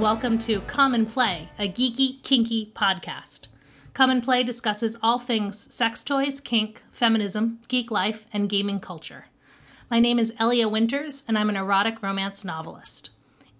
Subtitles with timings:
[0.00, 3.48] welcome to Come and Play, a geeky, kinky podcast.
[3.92, 9.26] Come and Play discusses all things sex toys, kink, feminism, geek life, and gaming culture.
[9.90, 13.10] My name is Elia Winters, and I'm an erotic romance novelist.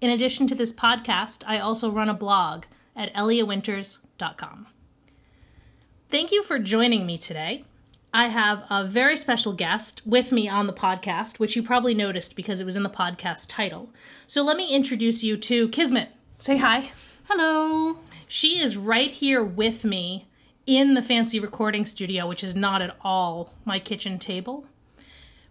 [0.00, 2.64] In addition to this podcast, I also run a blog
[2.96, 4.66] at eliawinters.com.
[6.08, 7.64] Thank you for joining me today.
[8.14, 12.34] I have a very special guest with me on the podcast, which you probably noticed
[12.34, 13.90] because it was in the podcast title.
[14.26, 16.08] So let me introduce you to Kismet.
[16.40, 16.90] Say hi.
[17.28, 17.98] Hello.
[18.26, 20.26] She is right here with me
[20.66, 24.64] in the fancy recording studio, which is not at all my kitchen table.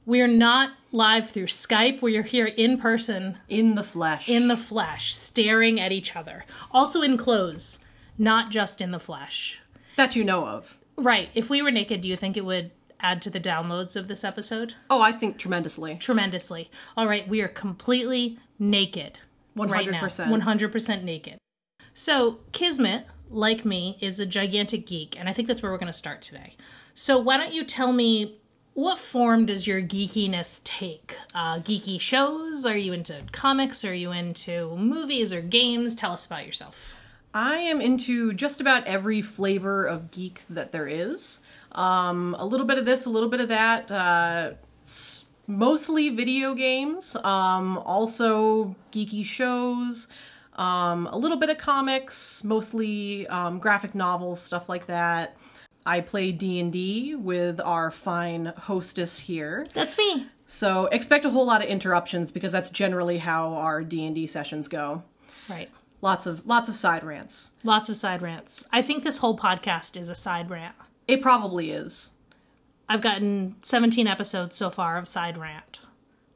[0.05, 2.01] We're not live through Skype.
[2.01, 4.27] We're here in person, In the flesh.
[4.27, 6.43] in the flesh, staring at each other.
[6.71, 7.79] Also in clothes,
[8.17, 9.61] not just in the flesh.
[9.95, 10.75] that you know of.
[10.97, 11.29] Right.
[11.35, 14.23] If we were naked, do you think it would add to the downloads of this
[14.23, 14.73] episode?
[14.89, 15.95] Oh, I think tremendously.
[15.97, 16.71] Tremendously.
[16.97, 19.19] All right, we are completely naked.
[19.67, 20.01] Right now.
[20.01, 20.41] 100%.
[20.41, 21.37] 100% naked.
[21.93, 25.87] So, Kismet, like me, is a gigantic geek, and I think that's where we're going
[25.91, 26.55] to start today.
[26.93, 28.37] So, why don't you tell me
[28.73, 31.15] what form does your geekiness take?
[31.35, 32.65] Uh, geeky shows?
[32.65, 33.83] Are you into comics?
[33.83, 35.95] Are you into movies or games?
[35.95, 36.95] Tell us about yourself.
[37.33, 41.41] I am into just about every flavor of geek that there is.
[41.73, 43.91] Um, a little bit of this, a little bit of that.
[43.91, 44.51] Uh,
[44.83, 47.17] s- mostly video games.
[47.17, 50.07] Um, also geeky shows.
[50.55, 55.35] Um, a little bit of comics, mostly um, graphic novels, stuff like that.
[55.85, 59.65] I play D and D with our fine hostess here.
[59.73, 60.27] That's me.
[60.45, 64.27] So expect a whole lot of interruptions because that's generally how our D and D
[64.27, 65.03] sessions go.
[65.49, 65.69] Right.
[66.01, 67.51] Lots of lots of side rants.
[67.63, 68.67] Lots of side rants.
[68.71, 70.75] I think this whole podcast is a side rant.
[71.07, 72.11] It probably is.
[72.89, 75.81] I've gotten 17 episodes so far of side rant.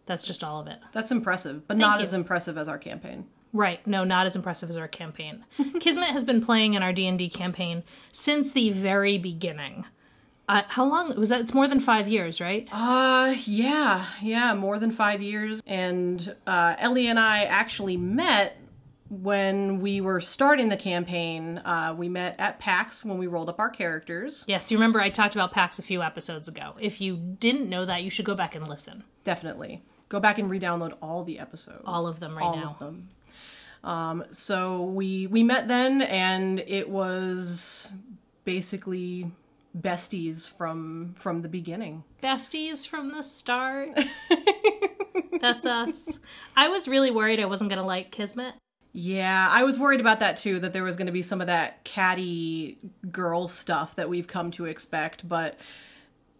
[0.05, 0.79] That's just all of it.
[0.91, 2.03] That's impressive, but not you.
[2.03, 3.25] as impressive as our campaign.
[3.53, 3.85] Right.
[3.87, 5.45] No, not as impressive as our campaign.
[5.79, 9.85] Kismet has been playing in our D&D campaign since the very beginning.
[10.49, 11.39] Uh, how long was that?
[11.39, 12.67] It's more than five years, right?
[12.71, 15.61] Uh, yeah, yeah, more than five years.
[15.65, 18.57] And uh, Ellie and I actually met
[19.21, 21.59] when we were starting the campaign.
[21.59, 24.43] Uh, we met at PAX when we rolled up our characters.
[24.47, 26.75] Yes, you remember I talked about PAX a few episodes ago.
[26.79, 29.03] If you didn't know that, you should go back and listen.
[29.23, 29.83] Definitely.
[30.09, 31.83] Go back and re-download all the episodes.
[31.85, 32.63] All of them right all now.
[32.65, 33.09] All of them.
[33.83, 37.91] Um, so we we met then, and it was
[38.45, 39.31] basically
[39.77, 42.03] besties from from the beginning.
[42.21, 43.89] Besties from the start.
[45.41, 46.19] That's us.
[46.55, 48.53] I was really worried I wasn't going to like Kismet.
[48.93, 50.59] Yeah, I was worried about that too.
[50.59, 52.77] That there was going to be some of that catty
[53.11, 55.57] girl stuff that we've come to expect, but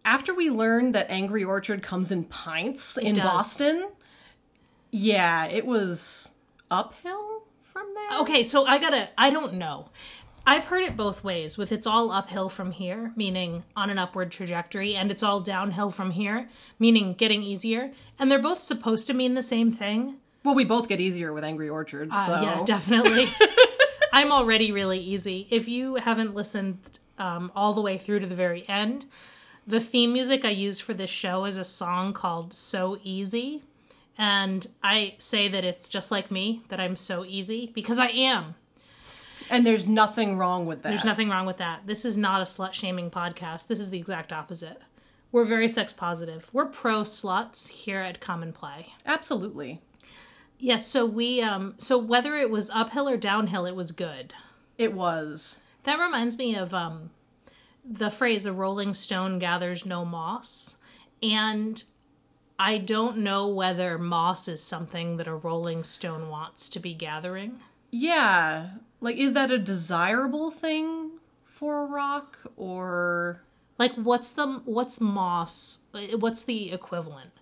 [0.04, 3.24] after we learned that Angry Orchard comes in pints in does.
[3.24, 3.90] Boston,
[4.90, 6.30] yeah, it was
[6.70, 7.42] uphill
[7.72, 8.20] from there.
[8.20, 9.88] Okay, so I gotta, I don't know.
[10.46, 14.30] I've heard it both ways with it's all uphill from here, meaning on an upward
[14.30, 17.92] trajectory, and it's all downhill from here, meaning getting easier.
[18.18, 20.16] And they're both supposed to mean the same thing.
[20.44, 23.28] Well, we both get easier with Angry Orchard, so Uh, Yeah, definitely.
[24.12, 25.46] I'm already really easy.
[25.50, 26.78] If you haven't listened
[27.18, 29.06] um, all the way through to the very end,
[29.66, 33.62] the theme music I use for this show is a song called So Easy.
[34.16, 38.54] And I say that it's just like me, that I'm so easy, because I am.
[39.50, 40.90] and there's nothing wrong with that.
[40.90, 41.86] There's nothing wrong with that.
[41.86, 43.66] This is not a slut shaming podcast.
[43.66, 44.80] This is the exact opposite.
[45.32, 46.48] We're very sex positive.
[46.52, 48.92] We're pro sluts here at Come and Play.
[49.04, 49.80] Absolutely,
[50.58, 54.32] Yes, so we um so whether it was uphill or downhill, it was good.
[54.78, 55.60] it was.
[55.84, 57.10] That reminds me of um
[57.84, 60.78] the phrase a rolling stone gathers no moss.
[61.22, 61.82] And
[62.58, 67.60] I don't know whether moss is something that a rolling stone wants to be gathering.
[67.90, 71.12] Yeah, like is that a desirable thing
[71.44, 73.42] for a rock or?
[73.78, 75.80] Like what's the what's moss?
[76.16, 77.32] What's the equivalent?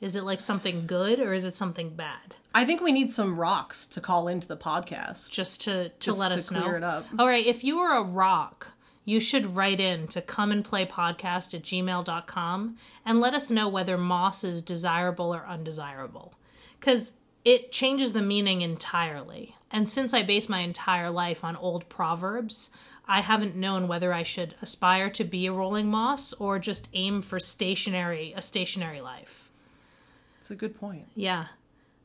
[0.00, 2.36] Is it like something good or is it something bad?
[2.56, 5.30] I think we need some rocks to call into the podcast.
[5.30, 6.76] Just to to Just let to us clear know.
[6.76, 7.06] it up.
[7.18, 8.68] All right, if you are a rock,
[9.04, 13.68] you should write in to come and play podcast at gmail.com and let us know
[13.68, 16.34] whether moss is desirable or undesirable.
[16.78, 17.14] Because
[17.44, 19.56] it changes the meaning entirely.
[19.70, 22.70] And since I base my entire life on old proverbs,
[23.06, 27.20] I haven't known whether I should aspire to be a rolling moss or just aim
[27.20, 29.50] for stationary a stationary life.
[30.40, 31.08] It's a good point.
[31.14, 31.46] Yeah.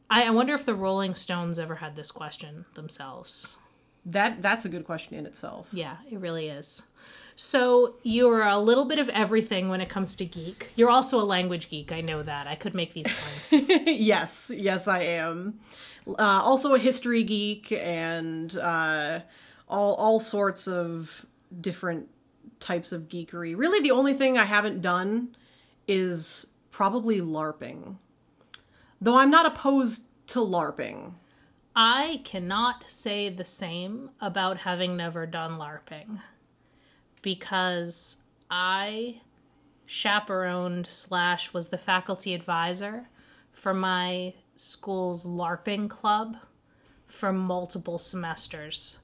[0.09, 3.57] I, I wonder if the Rolling Stones ever had this question themselves.
[4.05, 5.67] That that's a good question in itself.
[5.71, 6.87] Yeah, it really is.
[7.35, 10.71] So you're a little bit of everything when it comes to geek.
[10.75, 11.91] You're also a language geek.
[11.91, 12.47] I know that.
[12.47, 13.63] I could make these puns.
[13.85, 15.59] yes, yes, I am.
[16.07, 19.19] uh, also a history geek and uh,
[19.67, 21.25] all all sorts of
[21.61, 22.09] different
[22.59, 23.55] types of geekery.
[23.55, 25.35] Really, the only thing I haven't done
[25.87, 27.97] is probably LARPing.
[29.01, 31.13] Though I'm not opposed to LARPing.
[31.75, 36.19] I cannot say the same about having never done LARPing
[37.21, 39.21] because I
[39.85, 43.07] chaperoned slash was the faculty advisor
[43.51, 46.37] for my school's LARPing club
[47.07, 48.99] for multiple semesters.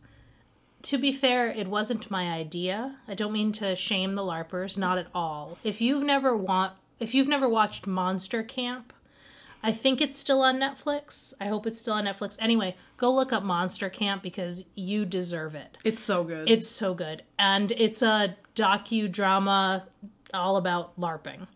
[0.83, 2.97] To be fair, it wasn't my idea.
[3.07, 5.57] I don't mean to shame the LARPers, not at all.
[5.63, 8.93] If you've never want if you've never watched Monster Camp,
[9.63, 11.33] I think it's still on Netflix.
[11.41, 12.37] I hope it's still on Netflix.
[12.39, 15.77] Anyway, go look up Monster Camp because you deserve it.
[15.83, 16.49] It's so good.
[16.49, 17.23] It's so good.
[17.39, 19.83] And it's a docudrama
[20.33, 21.47] all about LARPing.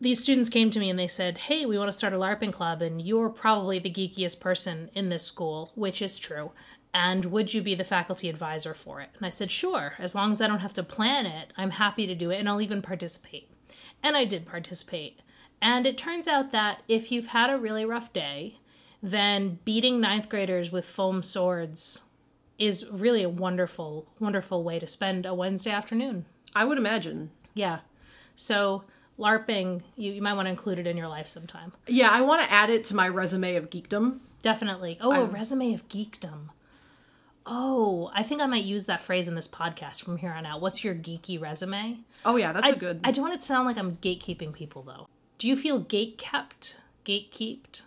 [0.00, 2.52] These students came to me and they said, Hey, we want to start a LARPing
[2.52, 6.50] club, and you're probably the geekiest person in this school, which is true.
[6.94, 9.10] And would you be the faculty advisor for it?
[9.16, 9.94] And I said, Sure.
[9.98, 12.48] As long as I don't have to plan it, I'm happy to do it and
[12.48, 13.48] I'll even participate.
[14.02, 15.20] And I did participate.
[15.62, 18.58] And it turns out that if you've had a really rough day,
[19.00, 22.02] then beating ninth graders with foam swords
[22.58, 26.26] is really a wonderful, wonderful way to spend a Wednesday afternoon.
[26.54, 27.30] I would imagine.
[27.54, 27.78] Yeah.
[28.34, 28.82] So
[29.18, 31.72] LARPing, you, you might want to include it in your life sometime.
[31.86, 34.18] Yeah, I want to add it to my resume of geekdom.
[34.42, 34.98] Definitely.
[35.00, 36.48] Oh, a resume of geekdom.
[37.46, 40.60] Oh, I think I might use that phrase in this podcast from here on out.
[40.60, 41.98] What's your geeky resume?
[42.24, 43.00] Oh yeah, that's I, a good.
[43.04, 45.08] I don't want it to sound like I'm gatekeeping people though.
[45.42, 46.78] Do you feel gate kept?
[47.04, 47.82] Gatekeeped?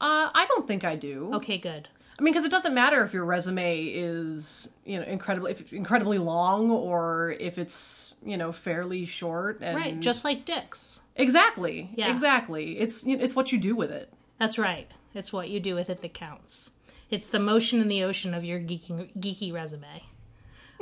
[0.00, 1.32] uh, I don't think I do.
[1.34, 1.88] Okay, good.
[2.16, 6.18] I mean, because it doesn't matter if your resume is you know incredibly if incredibly
[6.18, 9.58] long or if it's you know fairly short.
[9.62, 11.00] And Right, just like dicks.
[11.16, 12.08] exactly, Yeah.
[12.08, 12.78] exactly.
[12.78, 14.12] It's it's what you do with it.
[14.38, 14.88] That's right.
[15.12, 16.70] It's what you do with it that counts.
[17.10, 20.04] It's the motion in the ocean of your geeky, geeky resume.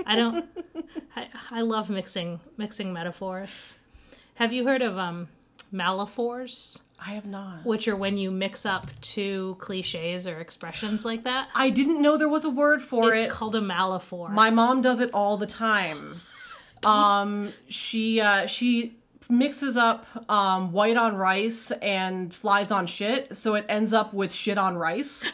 [0.04, 0.44] I don't.
[1.16, 3.76] I, I love mixing mixing metaphors.
[4.34, 5.28] Have you heard of um
[5.72, 7.64] malaphors, I have not.
[7.64, 11.48] which are when you mix up two cliches or expressions like that?
[11.54, 13.26] I didn't know there was a word for It's it.
[13.26, 14.30] It's called a malaphor.
[14.30, 16.20] My mom does it all the time.
[16.84, 18.96] Um, she uh, she
[19.30, 24.32] mixes up um, white on rice and flies on shit, so it ends up with
[24.32, 25.30] shit on rice.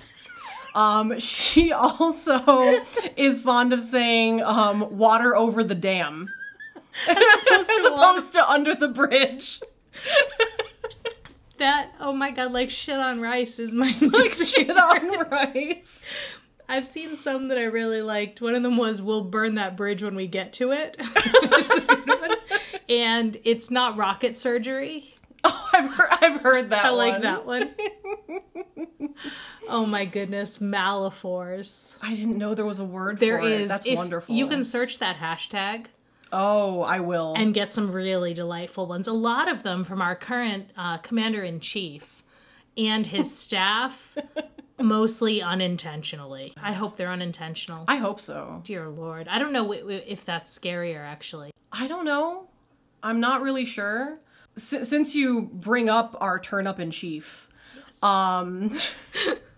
[0.74, 2.84] Um, she also
[3.16, 6.28] is fond of saying um, "water over the dam"
[7.08, 9.60] as opposed to under the bridge.
[11.58, 16.10] that oh my god, like shit on rice is my Like shit on rice.
[16.68, 18.40] I've seen some that I really liked.
[18.40, 20.96] One of them was "We'll burn that bridge when we get to it,"
[22.88, 25.14] and it's not rocket surgery.
[25.42, 26.84] Oh, I've heard, I've heard that.
[26.84, 27.22] I like one.
[27.22, 27.74] that one.
[29.68, 31.96] oh my goodness, malaphors.
[32.02, 33.68] I didn't know there was a word There is.
[33.68, 34.34] That's if wonderful.
[34.34, 35.86] You can search that hashtag
[36.32, 37.34] Oh, I will.
[37.36, 39.08] and get some really delightful ones.
[39.08, 42.22] A lot of them from our current uh, commander in chief
[42.76, 44.16] and his staff,
[44.78, 46.52] mostly unintentionally.
[46.62, 47.84] I hope they're unintentional.
[47.88, 48.60] I hope so.
[48.64, 51.52] Dear Lord, I don't know if that's scarier actually.
[51.72, 52.48] I don't know.
[53.02, 54.18] I'm not really sure.
[54.56, 57.48] S- since you bring up our turn up in chief,
[58.02, 58.78] um,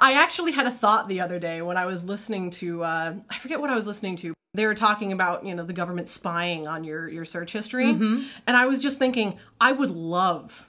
[0.00, 3.38] I actually had a thought the other day when I was listening to uh, I
[3.38, 4.34] forget what I was listening to.
[4.54, 8.26] They were talking about you know the government spying on your your search history, and
[8.46, 10.68] I was just thinking I would love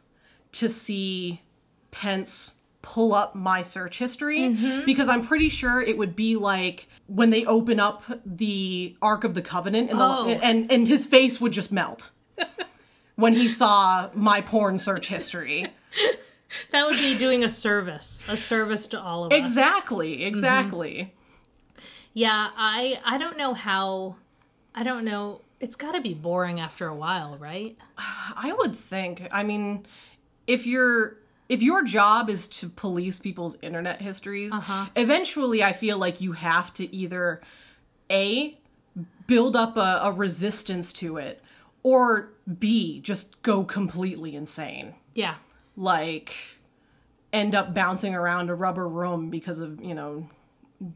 [0.53, 1.41] to see
[1.91, 7.29] Pence pull up my search history because I'm pretty sure it would be like when
[7.29, 10.27] they open up the Ark of the Covenant and, the, Oh.
[10.27, 12.11] and and his face would just melt
[13.15, 15.67] when he saw my porn search history.
[16.71, 19.37] That would be doing a service, a service to all of us.
[19.37, 20.27] Exactly, mm-hmm.
[20.27, 21.13] exactly.
[22.13, 24.15] Yeah, I I don't know how
[24.73, 25.41] I don't know.
[25.59, 27.77] It's got to be boring after a while, right?
[27.97, 29.27] I would think.
[29.31, 29.85] I mean,
[30.47, 31.17] if you're
[31.49, 34.87] if your job is to police people's internet histories, uh-huh.
[34.95, 37.41] eventually I feel like you have to either
[38.11, 38.57] a
[39.27, 41.43] build up a, a resistance to it,
[41.83, 44.95] or b just go completely insane.
[45.13, 45.35] Yeah.
[45.79, 46.35] Like
[47.31, 50.27] end up bouncing around a rubber room because of you know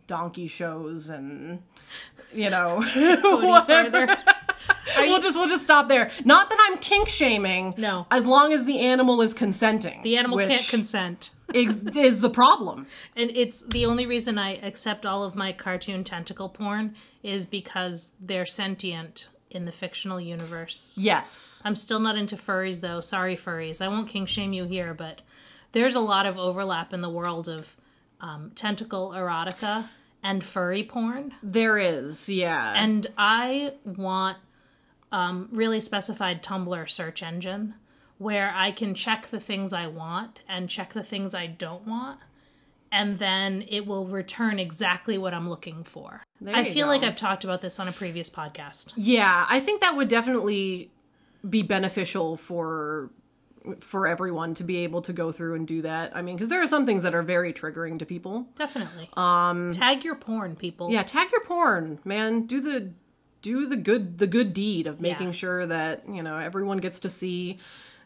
[0.07, 1.61] donkey shows and
[2.33, 2.81] you know
[3.41, 4.07] whatever.
[4.07, 4.17] Further.
[4.97, 6.11] we'll just we'll just stop there.
[6.25, 7.73] Not that I'm kink shaming.
[7.77, 8.07] No.
[8.11, 10.01] As long as the animal is consenting.
[10.01, 11.31] The animal can't consent.
[11.53, 12.87] Is, is the problem.
[13.15, 18.13] And it's the only reason I accept all of my cartoon tentacle porn is because
[18.19, 20.97] they're sentient in the fictional universe.
[20.99, 21.61] Yes.
[21.65, 22.99] I'm still not into furries though.
[22.99, 23.81] Sorry, furries.
[23.81, 25.21] I won't kink shame you here, but
[25.71, 27.75] there's a lot of overlap in the world of
[28.21, 29.89] um, tentacle erotica
[30.21, 31.33] and furry porn.
[31.43, 32.73] There is, yeah.
[32.75, 34.37] And I want
[35.11, 37.75] um, really specified Tumblr search engine
[38.17, 42.19] where I can check the things I want and check the things I don't want.
[42.93, 46.21] And then it will return exactly what I'm looking for.
[46.47, 46.91] I feel go.
[46.91, 48.93] like I've talked about this on a previous podcast.
[48.95, 50.91] yeah, I think that would definitely
[51.49, 53.09] be beneficial for
[53.79, 56.15] for everyone to be able to go through and do that.
[56.15, 58.45] I mean, because there are some things that are very triggering to people.
[58.55, 59.09] Definitely.
[59.15, 60.91] Um, Tag your porn, people.
[60.91, 62.45] Yeah, tag your porn, man.
[62.45, 62.91] Do the
[63.41, 65.33] do the good the good deed of making Yeah.
[65.33, 67.57] sure that you know everyone gets to see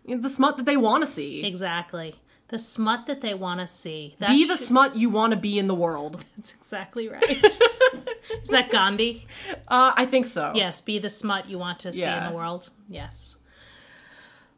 [0.08, 1.44] the smut that they want to see.
[1.46, 2.16] Exactly.
[2.50, 4.16] The smut that they want to see.
[4.20, 6.24] That Be the should- smut you want to be in the world.
[6.38, 7.44] That's exactly right.
[8.42, 9.28] Is that Gandhi?
[9.68, 10.54] Uh, I think so.
[10.56, 12.70] Yes, be the smut you want to see in the world.
[12.90, 13.38] Yes.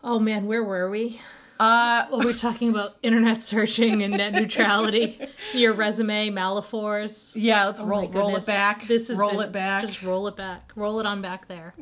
[0.04, 1.20] Oh man, where were we?
[1.60, 5.20] Uh, Well, we're talking about internet searching and net neutrality.
[5.54, 7.36] Your resume, malaphors.
[7.36, 7.66] yeah.
[7.66, 8.88] Let's Oh roll roll it back.
[8.88, 9.82] This is roll been- it back.
[9.82, 10.72] Just roll it back.
[10.76, 11.74] Roll it on back there.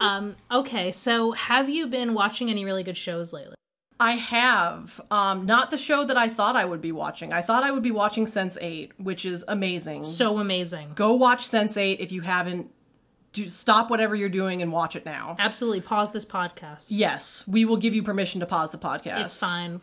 [0.00, 3.54] um, okay, so have you been watching any really good shows lately?
[4.00, 4.98] I have.
[5.10, 7.34] Um, not the show that I thought I would be watching.
[7.34, 10.06] I thought I would be watching Sense8, which is amazing.
[10.06, 10.92] So amazing.
[10.94, 12.70] Go watch Sense8 if you haven't.
[13.32, 15.36] Do, stop whatever you're doing and watch it now.
[15.38, 15.82] Absolutely.
[15.82, 16.86] Pause this podcast.
[16.88, 19.20] Yes, we will give you permission to pause the podcast.
[19.20, 19.82] It's fine.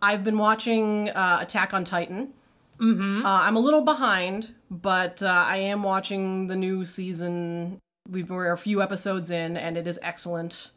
[0.00, 2.34] I've been watching uh, Attack on Titan.
[2.78, 3.24] Mm-hmm.
[3.24, 7.80] Uh, I'm a little behind, but uh, I am watching the new season.
[8.08, 10.70] We've, we're a few episodes in, and it is excellent.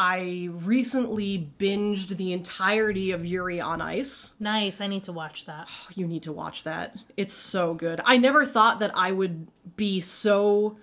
[0.00, 4.34] I recently binged the entirety of Yuri on Ice.
[4.38, 4.80] Nice.
[4.80, 5.68] I need to watch that.
[5.96, 6.96] You need to watch that.
[7.16, 8.00] It's so good.
[8.04, 10.76] I never thought that I would be so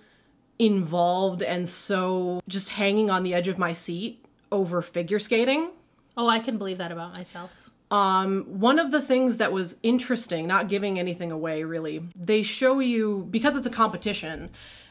[0.58, 5.70] involved and so just hanging on the edge of my seat over figure skating.
[6.14, 7.70] Oh, I can believe that about myself.
[7.90, 12.80] Um, one of the things that was interesting, not giving anything away really, they show
[12.80, 14.50] you, because it's a competition,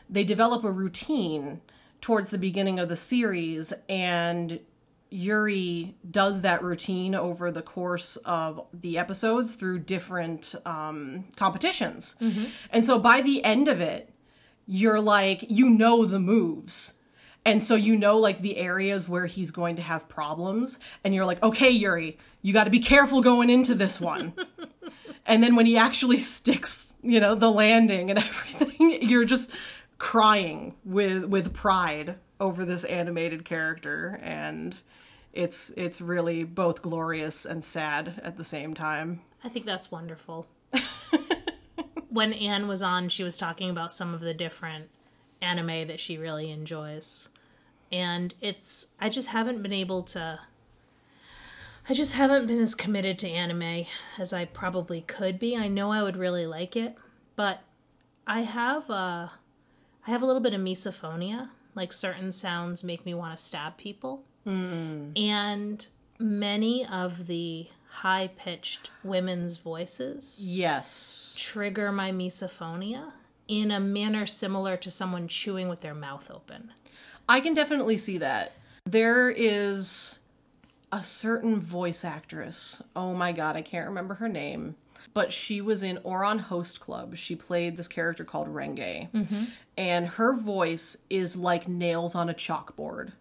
[0.10, 1.62] they develop a routine
[2.02, 4.60] towards the beginning of the series, and
[5.10, 12.16] Yuri does that routine over the course of the episodes through different um, competitions.
[12.70, 14.12] And so by the end of it,
[14.68, 16.96] you're like, you know the moves.
[17.46, 21.28] And so you know like the areas where he's going to have problems and you're
[21.28, 24.34] like, "Okay, Yuri, you got to be careful going into this one."
[25.28, 29.52] and then when he actually sticks, you know, the landing and everything, you're just
[29.98, 34.76] crying with with pride over this animated character and
[35.34, 39.22] it's it's really both glorious and sad at the same time.
[39.44, 40.48] I think that's wonderful.
[42.10, 44.90] when Anne was on, she was talking about some of the different
[45.42, 47.30] anime that she really enjoys.
[47.92, 50.40] And it's, I just haven't been able to,
[51.90, 53.86] I just haven't been as committed to anime
[54.18, 55.56] as I probably could be.
[55.56, 56.96] I know I would really like it,
[57.36, 57.62] but
[58.26, 59.34] I have a,
[60.08, 61.50] I have a little bit of misophonia.
[61.74, 64.24] Like certain sounds make me want to stab people.
[64.48, 65.20] Mm.
[65.20, 65.88] And
[66.20, 71.34] many of the high pitched women's voices Yes.
[71.36, 73.12] trigger my misophonia
[73.48, 76.72] in a manner similar to someone chewing with their mouth open.
[77.28, 78.54] I can definitely see that.
[78.86, 80.20] There is
[80.92, 82.82] a certain voice actress.
[82.96, 84.76] Oh my god, I can't remember her name.
[85.14, 87.16] But she was in Ouran Host Club.
[87.16, 89.12] She played this character called Renge.
[89.12, 89.44] Mm-hmm.
[89.78, 93.14] And her voice is like nails on a chalkboard.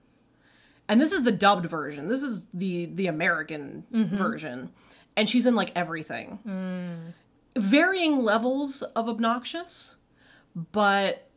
[0.88, 2.08] And this is the dubbed version.
[2.08, 4.16] This is the the American mm-hmm.
[4.16, 4.70] version.
[5.16, 6.40] And she's in like everything.
[6.46, 7.12] Mm.
[7.56, 9.94] Varying levels of obnoxious,
[10.72, 11.28] but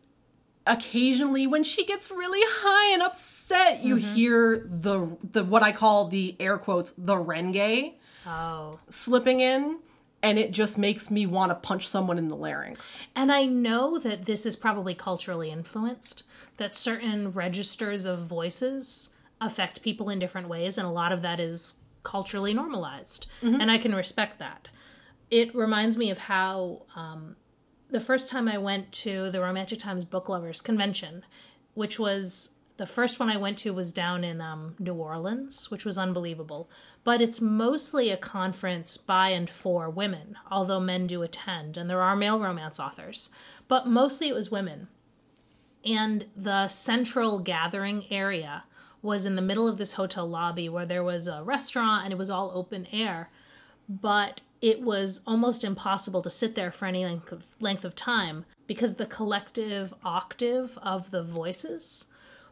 [0.67, 4.13] occasionally when she gets really high and upset you mm-hmm.
[4.13, 7.93] hear the the what i call the air quotes the renge
[8.25, 8.77] Oh.
[8.89, 9.79] slipping in
[10.23, 13.99] and it just makes me want to punch someone in the larynx And I know
[13.99, 16.23] that this is probably culturally influenced,
[16.57, 21.39] that certain registers of voices affect people in different ways, and a lot of that
[21.39, 23.27] is culturally normalized.
[23.41, 24.69] And I can respect that.
[25.29, 27.35] It reminds me of how um,
[27.89, 31.23] the first time I went to the Romantic Times Book Lovers Convention,
[31.73, 35.83] which was the first one I went to was down in um, New Orleans, which
[35.83, 36.69] was unbelievable.
[37.03, 42.01] But it's mostly a conference by and for women, although men do attend, and there
[42.01, 43.31] are male romance authors.
[43.67, 44.87] But mostly it was women.
[45.83, 48.63] And the central gathering area
[49.01, 52.17] was in the middle of this hotel lobby where there was a restaurant and it
[52.17, 53.29] was all open air.
[53.87, 58.45] But it was almost impossible to sit there for any length of, length of time
[58.65, 62.07] because the collective octave of the voices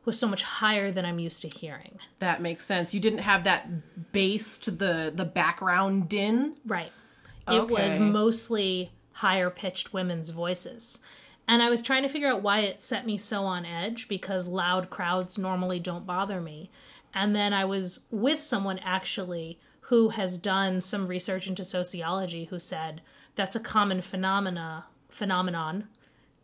[0.06, 2.00] was so much higher than I'm used to hearing.
[2.20, 6.92] that makes sense you didn't have that bass to the the background din Right.
[7.48, 11.02] It was mostly higher pitched women's voices.
[11.48, 14.48] And I was trying to figure out why it set me so on edge because
[14.48, 16.72] loud crowds normally don't bother me.
[17.14, 22.58] And then I was with someone actually who has done some research into sociology who
[22.58, 23.02] said
[23.36, 25.88] that's a common phenomena phenomenon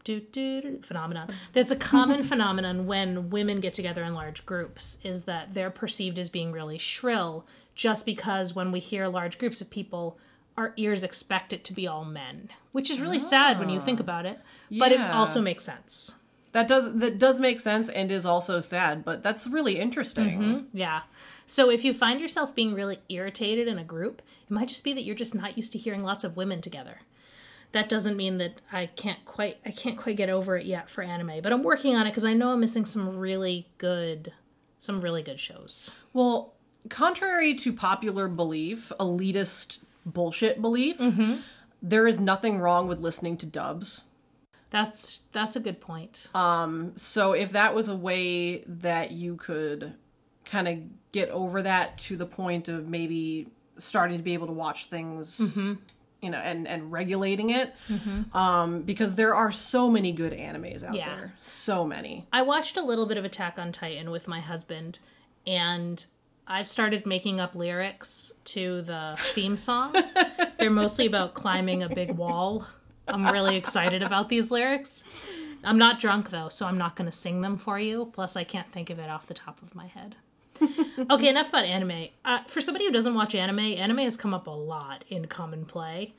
[0.03, 1.29] do, do, phenomenon.
[1.53, 6.19] That's a common phenomenon when women get together in large groups is that they're perceived
[6.19, 10.17] as being really shrill just because when we hear large groups of people
[10.57, 13.99] our ears expect it to be all men which is really sad when you think
[13.99, 14.03] ah.
[14.03, 14.39] about it
[14.69, 16.17] but it also makes sense.
[16.51, 20.41] That does that does make sense and is also sad, but that's really interesting.
[20.41, 20.77] Mm-hmm.
[20.77, 21.01] yeah.
[21.45, 24.93] So if you find yourself being really irritated in a group it might just be
[24.93, 26.99] that you're just not used to hearing lots of women together
[27.73, 31.03] that doesn't mean that I can't quite I can't quite get over it yet for
[31.03, 34.33] anime, but I'm working on it because I know I'm missing some really good
[34.79, 35.91] some really good shows.
[36.13, 36.53] Well,
[36.89, 41.35] contrary to popular belief, elitist bullshit belief, Mm-hmm.
[41.81, 44.03] there is nothing wrong with listening to dubs.
[44.71, 46.29] That's that's a good point.
[46.33, 49.93] Um, So if that was a way that you could
[50.45, 50.79] kind of
[51.11, 53.47] get over that to the point of maybe
[53.77, 55.73] starting to be able to watch things Mm-hmm.
[56.21, 57.73] You know and and regulating it
[58.33, 61.09] um because there are so many good animes out Yeah.
[61.09, 64.99] there so many I watched a little bit of Attack on Titan with my husband,
[65.47, 66.05] and
[66.47, 69.95] I've started making up lyrics to the theme song.
[70.59, 72.67] They're mostly about climbing a big wall.
[73.07, 75.03] I'm really excited about these lyrics.
[75.63, 78.09] I'm not drunk though, so I'm not going to sing them for you.
[78.13, 80.15] Plus, I can't think of it off the top of my head.
[81.09, 82.07] okay, enough about anime.
[82.25, 85.53] Uh, for somebody who doesn't watch anime, anime has come up a lot in Come
[85.53, 86.13] and Play,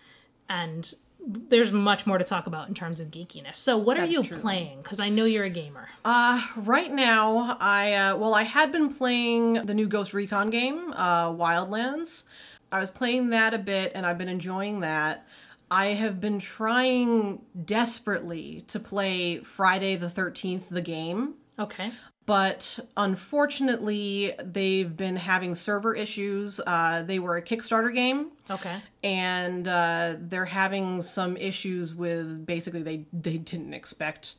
[0.49, 0.93] and
[1.25, 3.57] there's much more to talk about in terms of geekiness.
[3.57, 4.39] So, what are you true.
[4.39, 4.83] playing?
[4.83, 5.89] Because I know you're a gamer.
[6.05, 10.93] Uh, right now i uh well i had been playing the new ghost recon game
[10.97, 12.25] uh wildlands
[12.73, 15.25] i was playing that a bit and i've been enjoying that
[15.71, 21.93] i have been trying desperately to play friday the 13th the game Okay.
[22.27, 26.61] But unfortunately they've been having server issues.
[26.67, 28.31] Uh, they were a kickstarter game.
[28.51, 28.81] Okay.
[29.03, 34.37] and uh, they're having some issues with basically they they didn't expect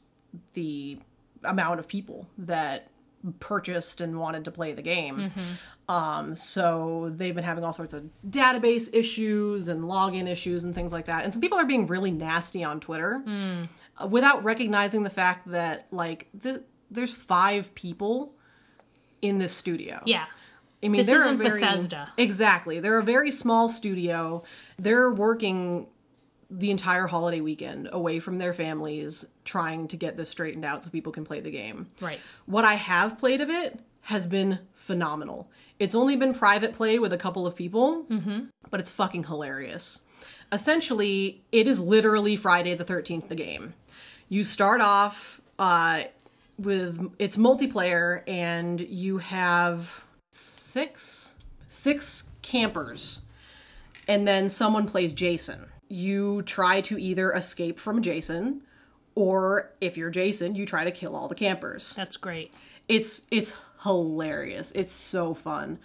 [0.53, 0.99] the
[1.43, 2.87] amount of people that
[3.39, 5.31] purchased and wanted to play the game.
[5.89, 10.93] Um so they've been having all sorts of database issues and login issues and things
[10.93, 11.23] like that.
[11.23, 13.21] And some people are being really nasty on twitter
[14.01, 16.61] uh, without recognizing the fact that like th-
[16.93, 18.34] there's five people
[19.21, 20.25] in this studio Yeah.
[20.84, 22.12] I mean, This isn't very, Bethesda.
[22.17, 22.79] Exactly.
[22.82, 24.43] They're a very small studio.
[24.77, 25.88] They're working
[26.51, 30.89] the entire holiday weekend away from their families trying to get this straightened out so
[30.89, 31.88] people can play the game.
[32.01, 32.19] Right.
[32.47, 35.49] What I have played of it has been phenomenal.
[35.79, 38.06] It's only been private play with a couple of people,
[38.69, 40.01] but it's fucking hilarious.
[40.51, 43.73] Essentially, it is literally Friday the 13th, the game.
[44.29, 46.03] You start off uh,
[46.57, 51.35] with it's multiplayer, and you have six
[51.69, 53.21] six campers
[54.07, 55.67] and then someone plays Jason.
[55.89, 58.61] You try to either escape from Jason
[59.15, 61.93] or if you're Jason, you try to kill all the campers.
[61.95, 62.53] That's great.
[62.87, 64.71] It's it's hilarious.
[64.73, 65.79] It's so fun.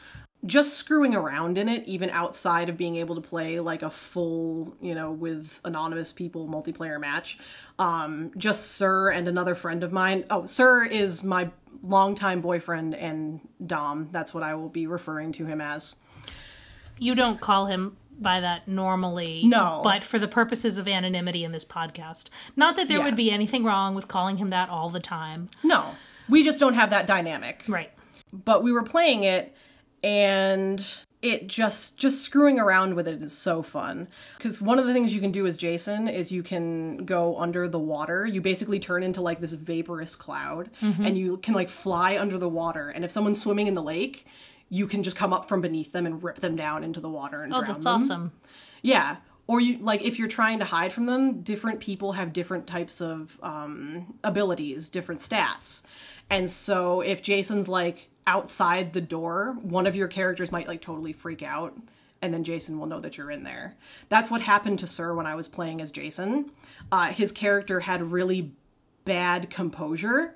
[0.46, 4.76] Just screwing around in it even outside of being able to play like a full,
[4.80, 7.38] you know, with anonymous people multiplayer match.
[7.78, 10.24] Um just Sir and another friend of mine.
[10.30, 11.50] Oh, Sir is my
[11.82, 14.08] longtime boyfriend and Dom.
[14.12, 15.96] That's what I will be referring to him as.
[16.98, 19.42] You don't call him by that normally.
[19.44, 19.80] No.
[19.84, 22.30] But for the purposes of anonymity in this podcast.
[22.56, 23.04] Not that there Yeah.
[23.04, 25.48] would be anything wrong with calling him that all the time.
[25.64, 25.84] No.
[26.28, 27.64] We just don't have that dynamic.
[27.66, 27.90] Right.
[28.32, 29.54] but we were playing it
[30.02, 30.84] and
[31.20, 34.06] it just just screwing around with it is so fun
[34.36, 37.66] because one of the things you can do as jason is you can go under
[37.66, 42.16] the water you basically turn into like this vaporous cloud and you can like fly
[42.16, 44.26] under the water and if someone's swimming in the lake
[44.68, 47.42] you can just come up from beneath them and rip them down into the water
[47.42, 47.94] and Oh, drown that's them.
[48.02, 48.32] awesome.
[48.82, 49.16] Yeah.
[49.46, 53.00] Or you like if you're trying to hide from them, different people have different types
[53.00, 55.80] of um, abilities, different stats.
[56.28, 61.12] And so if Jason's like outside the door, one of your characters might like totally
[61.12, 61.74] freak out
[62.20, 63.76] and then Jason will know that you're in there.
[64.08, 66.50] That's what happened to Sir when I was playing as Jason.
[66.90, 68.52] Uh, his character had really
[69.04, 70.34] bad composure.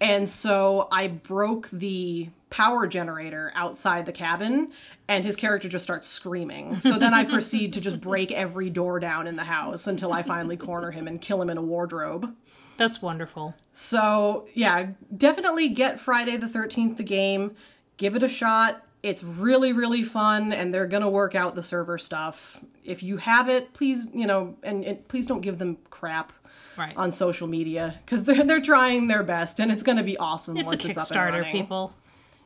[0.00, 4.72] And so I broke the power generator outside the cabin,
[5.08, 6.80] and his character just starts screaming.
[6.80, 10.22] So then I proceed to just break every door down in the house until I
[10.22, 12.34] finally corner him and kill him in a wardrobe.
[12.76, 13.54] That's wonderful.
[13.72, 17.54] So, yeah, definitely get Friday the 13th the game.
[17.96, 18.84] Give it a shot.
[19.02, 22.64] It's really, really fun, and they're gonna work out the server stuff.
[22.84, 26.32] if you have it, please, you know, and, and please don't give them crap
[26.76, 26.92] Right.
[26.96, 30.56] on social media because they're they're trying their best and it's going to be awesome
[30.56, 31.52] It's a once it's up and Kickstarter, running.
[31.52, 31.94] people.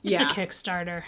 [0.04, 0.30] It's Yeah.
[0.30, 1.02] a Kickstarter.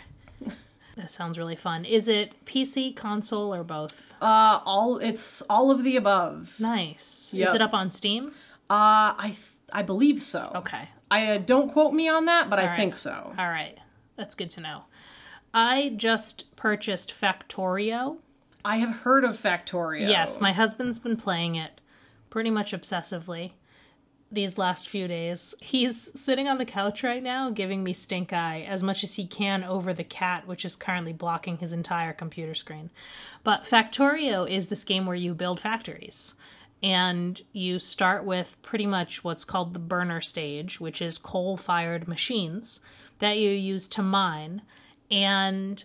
[0.96, 1.84] that sounds really fun.
[1.84, 4.14] Is it PC, console, or both?
[4.20, 6.54] Uh, all it's all of the above.
[6.58, 7.32] Nice.
[7.34, 8.32] Is it up on Steam?
[8.70, 10.52] Uh, I th- I believe so.
[10.54, 10.88] Okay.
[11.10, 12.76] I uh, don't quote me on that, but I right.
[12.76, 13.34] think so.
[13.36, 13.76] All right.
[14.16, 14.84] That's good to know.
[15.52, 18.18] I just purchased Factorio.
[18.64, 20.08] I have heard of Factorio.
[20.08, 21.80] Yes, my husband's been playing it
[22.28, 23.52] pretty much obsessively
[24.30, 25.54] these last few days.
[25.60, 29.26] He's sitting on the couch right now giving me stink eye as much as he
[29.26, 32.90] can over the cat, which is currently blocking his entire computer screen.
[33.42, 36.36] But Factorio is this game where you build factories.
[36.82, 42.08] And you start with pretty much what's called the burner stage, which is coal fired
[42.08, 42.80] machines
[43.18, 44.62] that you use to mine.
[45.10, 45.84] And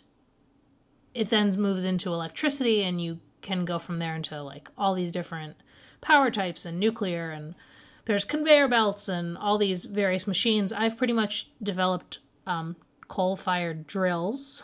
[1.16, 5.12] it then moves into electricity and you can go from there into like all these
[5.12, 5.56] different
[6.02, 7.56] power types and nuclear and
[8.06, 12.76] there's conveyor belts and all these various machines i've pretty much developed um,
[13.08, 14.64] coal-fired drills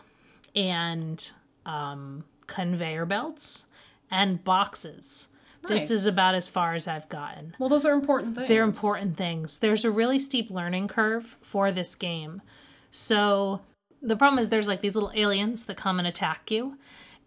[0.56, 1.32] and
[1.65, 3.67] um, conveyor belts
[4.10, 5.30] and boxes
[5.67, 8.47] this is about as far as i've gotten Well, those are important things.
[8.47, 9.60] they're important things.
[9.60, 12.41] There's a really steep learning curve for this game.
[12.89, 13.62] So
[14.02, 16.78] the problem is there's like these little aliens that come and attack you.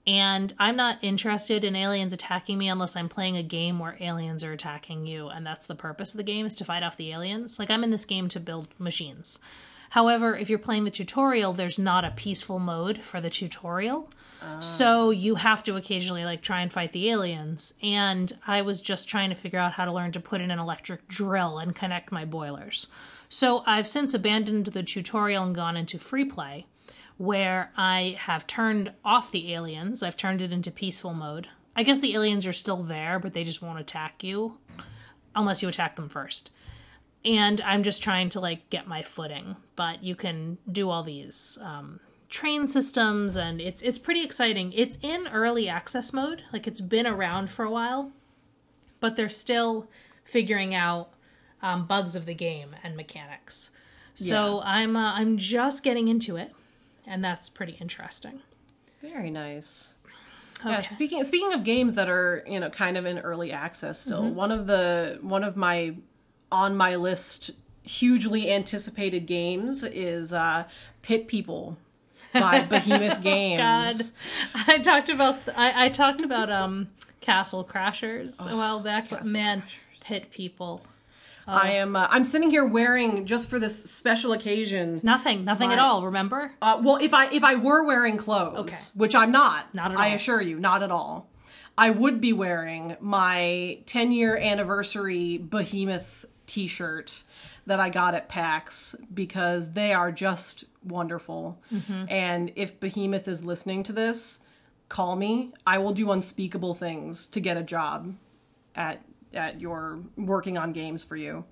[0.06, 4.44] And I'm not interested in aliens attacking me unless I'm playing a game where aliens
[4.44, 5.28] are attacking you.
[5.28, 7.58] And that's the purpose of the game is to fight off the aliens.
[7.58, 9.38] Like I'm in this game to build machines.
[9.94, 14.10] However, if you're playing the tutorial, there's not a peaceful mode for the tutorial.
[14.42, 14.58] Ah.
[14.58, 17.74] So you have to occasionally like try and fight the aliens.
[17.80, 20.58] And I was just trying to figure out how to learn to put in an
[20.58, 22.88] electric drill and connect my boilers.
[23.28, 26.66] So I've since abandoned the tutorial and gone into free play,
[27.16, 30.02] where I have turned off the aliens.
[30.02, 31.46] I've turned it into peaceful mode.
[31.76, 34.58] I guess the aliens are still there, but they just won't attack you
[35.36, 36.50] unless you attack them first.
[37.24, 41.58] And I'm just trying to like get my footing, but you can do all these
[41.62, 44.72] um, train systems, and it's it's pretty exciting.
[44.74, 48.12] It's in early access mode, like it's been around for a while,
[49.00, 49.88] but they're still
[50.22, 51.10] figuring out
[51.62, 53.70] um, bugs of the game and mechanics.
[54.14, 56.52] So I'm uh, I'm just getting into it,
[57.06, 58.40] and that's pretty interesting.
[59.00, 59.94] Very nice.
[60.64, 64.22] Yeah, speaking speaking of games that are you know kind of in early access still,
[64.22, 64.34] Mm-hmm.
[64.34, 65.94] one of the one of my
[66.54, 67.50] on my list
[67.82, 70.64] hugely anticipated games is uh,
[71.02, 71.76] Pit People
[72.32, 74.12] by Behemoth Games.
[74.54, 76.88] God, I talked about I, I talked about um
[77.20, 79.08] Castle Crashers a while back.
[79.08, 80.04] Castle man, Crashers.
[80.04, 80.82] pit people.
[81.46, 85.00] I am uh, I'm sitting here wearing just for this special occasion.
[85.02, 86.06] Nothing, nothing at all.
[86.06, 86.52] Remember?
[86.62, 88.76] Uh, well, if I if I were wearing clothes, Okay.
[88.94, 91.28] which I'm not, Not at I assure you, not at all.
[91.76, 97.22] I would be wearing my 10 year anniversary Behemoth T-shirt
[97.66, 101.58] that I got at PAX because they are just wonderful.
[101.72, 102.04] Mm-hmm.
[102.08, 104.40] And if Behemoth is listening to this,
[104.88, 105.52] call me.
[105.66, 108.14] I will do unspeakable things to get a job
[108.74, 109.02] at
[109.32, 111.44] at your working on games for you.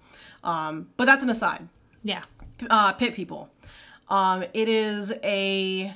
[0.44, 1.66] Um, but that's an aside
[2.04, 2.22] Yeah.
[2.70, 3.50] uh, pit people.
[4.08, 5.94] Um, it is a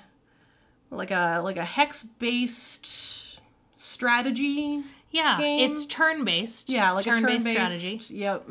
[0.90, 3.38] like a like a hex based
[3.76, 4.82] strategy.
[5.10, 5.70] Yeah, Game?
[5.70, 6.68] it's turn based.
[6.68, 8.14] Yeah, like turn-based a turn based strategy.
[8.14, 8.48] Yep.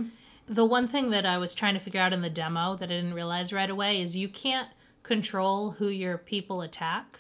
[0.48, 2.96] The one thing that I was trying to figure out in the demo that I
[2.96, 4.70] didn't realize right away is you can't
[5.04, 7.20] control who your people attack.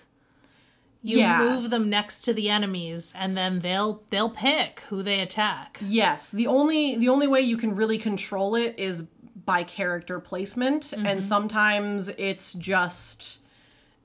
[1.02, 1.40] You Yeah.
[1.40, 5.80] move them next to the enemies, and then they'll they'll pick who they attack.
[5.82, 6.32] Yes.
[6.32, 9.08] The only the only way you can really control it is
[9.46, 11.06] by character placement, Mm-hmm.
[11.06, 13.40] and sometimes it's just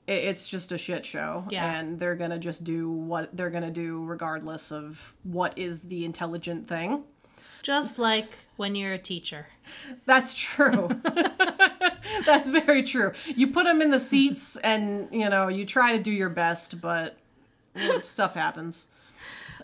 [0.07, 1.79] it's just a shit show Yeah.
[1.79, 6.67] and they're gonna just do what they're gonna do regardless of what is the intelligent
[6.67, 7.03] thing
[7.61, 9.47] Just like when you're a teacher.
[10.05, 10.89] That's true.
[12.25, 13.13] That's very true.
[13.25, 16.81] You put them in the seats and, you know, you try to do your best,
[16.81, 17.17] but
[18.01, 18.87] stuff happens.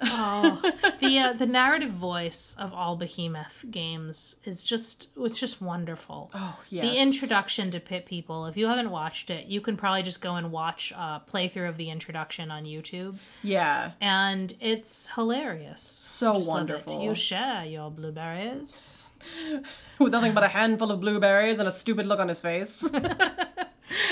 [1.00, 6.60] the uh, the narrative voice of all behemoth games is just it's just wonderful Oh,
[6.70, 6.86] yes.
[6.86, 10.36] the introduction to pit people if you haven't watched it you can probably just go
[10.36, 13.92] and watch a playthrough of the introduction on youtube Yeah.
[14.02, 17.02] and it's hilarious So Just wonderful.
[17.04, 19.10] you share your blueberries
[20.00, 22.88] With nothing but a handful of blueberries and a stupid look on his face.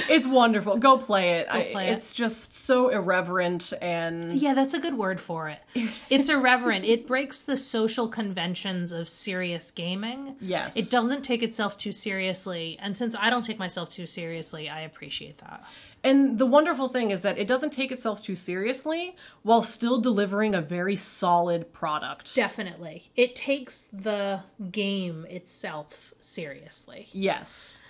[0.09, 0.77] it's wonderful.
[0.77, 1.47] Go play it.
[1.49, 1.93] I- play it.
[1.93, 5.59] It's just so irreverent and yeah that's a good word for it
[6.09, 10.77] it's irreverent it breaks the social conventions of serious gaming yes.
[10.77, 14.81] it doesn't take itself too seriously and since i don't take myself too seriously i
[14.81, 15.63] appreciate that
[16.03, 20.53] And the wonderful thing is that it doesn't take itself too seriously while still delivering
[20.53, 22.35] a very solid product.
[22.35, 23.09] Definitely.
[23.15, 27.07] It takes the game itself seriously.
[27.11, 27.81] Yes.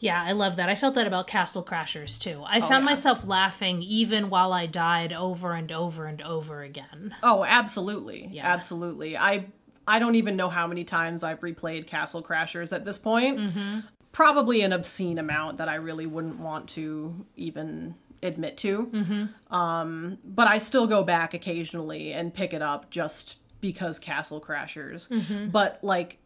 [0.00, 0.70] Yeah, I love that.
[0.70, 2.42] I felt that about Castle Crashers too.
[2.44, 2.90] I oh, found yeah.
[2.90, 7.14] myself laughing even while I died over and over and over again.
[7.22, 8.40] Oh, absolutely.
[8.40, 9.16] Absolutely.
[9.16, 9.46] I
[9.86, 13.38] I don't even know how many times I've replayed Castle Crashers at this point.
[13.38, 13.80] Mm-hmm.
[14.12, 18.86] Probably an obscene amount that I really wouldn't want to even admit to.
[18.86, 19.54] Mm-hmm.
[19.54, 25.08] Um, but I still go back occasionally and pick it up just because Castle Crashers.
[25.08, 25.50] Mm-hmm.
[25.50, 26.18] But like,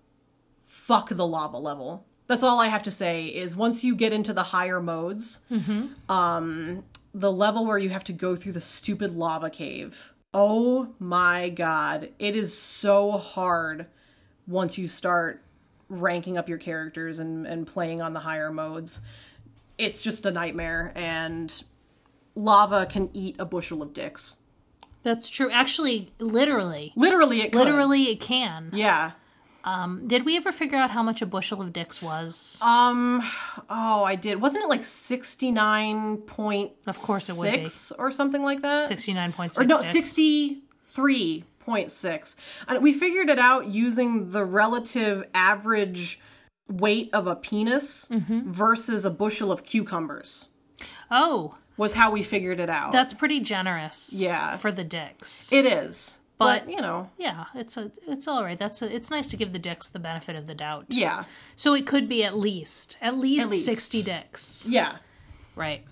[0.66, 2.06] fuck the lava level.
[2.26, 5.40] That's all I have to say is once you get into the higher modes,
[6.08, 10.12] um, the level where you have to go through the stupid lava cave.
[10.32, 12.08] Oh my god.
[12.18, 13.86] It is so hard
[14.46, 15.42] once you start
[15.88, 19.00] ranking up your characters and, and playing on the higher modes.
[19.76, 21.52] It's just a nightmare, and
[22.34, 24.36] lava can eat a bushel of dicks.
[25.02, 25.50] That's true.
[25.50, 26.92] Actually, literally.
[26.96, 27.58] Literally, it could.
[27.58, 28.70] Literally it can.
[28.72, 29.12] Yeah.
[30.06, 32.60] Did we ever figure out how much a bushel of dicks was?
[32.62, 33.22] Um.
[33.70, 34.40] Oh, I did.
[34.40, 36.72] Wasn't it like sixty nine point?
[36.86, 37.68] Of course it would be.
[37.98, 38.90] or something like that.
[38.90, 42.36] 69.6 or no, sixty three point six.
[42.68, 46.20] And we figured it out using the relative average
[46.68, 48.50] weight of a penis Mm-hmm.
[48.52, 50.48] versus a bushel of cucumbers.
[51.10, 52.92] Oh, Was how we figured it out.
[52.92, 54.12] that's pretty generous.
[54.14, 54.56] Yeah.
[54.58, 55.52] For the dicks.
[55.52, 58.58] it is, but, But- you know, yeah, it's a it's all right.
[58.58, 60.86] That's a, it's nice to give the dicks the benefit of the doubt.
[60.88, 61.24] yeah,
[61.56, 63.64] So it could be at least at least, least.
[63.66, 64.66] 60 dicks.
[64.68, 64.96] yeah.
[65.56, 65.84] Right.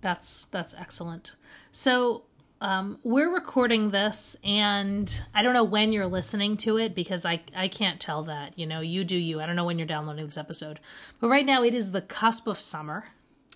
[0.00, 1.34] That's that's excellent.
[1.72, 2.22] So
[2.60, 7.40] um, we're recording this, and I don't know when you're listening to it because I
[7.56, 8.56] I can't tell that.
[8.58, 9.40] You know, you do you.
[9.40, 10.78] I don't know when you're downloading this episode,
[11.20, 13.06] but right now it is the cusp of summer.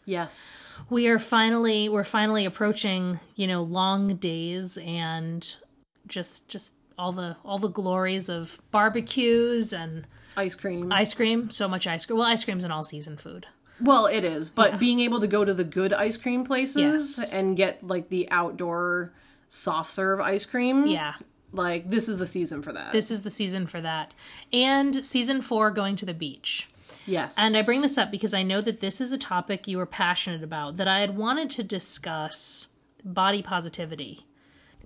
[0.05, 0.75] Yes.
[0.91, 5.57] We are finally we're finally approaching you know long days and
[6.07, 10.91] just just all the all the glories of barbecues and Ice cream.
[10.93, 11.51] ice cream.
[11.51, 12.19] So much ice cream.
[12.19, 13.47] Well, ice cream's an all season food.
[13.81, 17.31] Well, it is, but being able to go to the good ice cream places Yes.
[17.33, 19.12] and get like the outdoor
[19.49, 21.15] soft serve ice cream, Yeah.
[21.53, 22.93] like this is the season for that.
[22.93, 24.15] This is the season for that.
[24.53, 26.69] And season four, going to the beach.
[27.07, 29.81] yes, And I bring this up because I know that this is a topic you
[29.81, 32.69] are passionate about, that I had wanted to discuss
[33.05, 34.25] body positivity.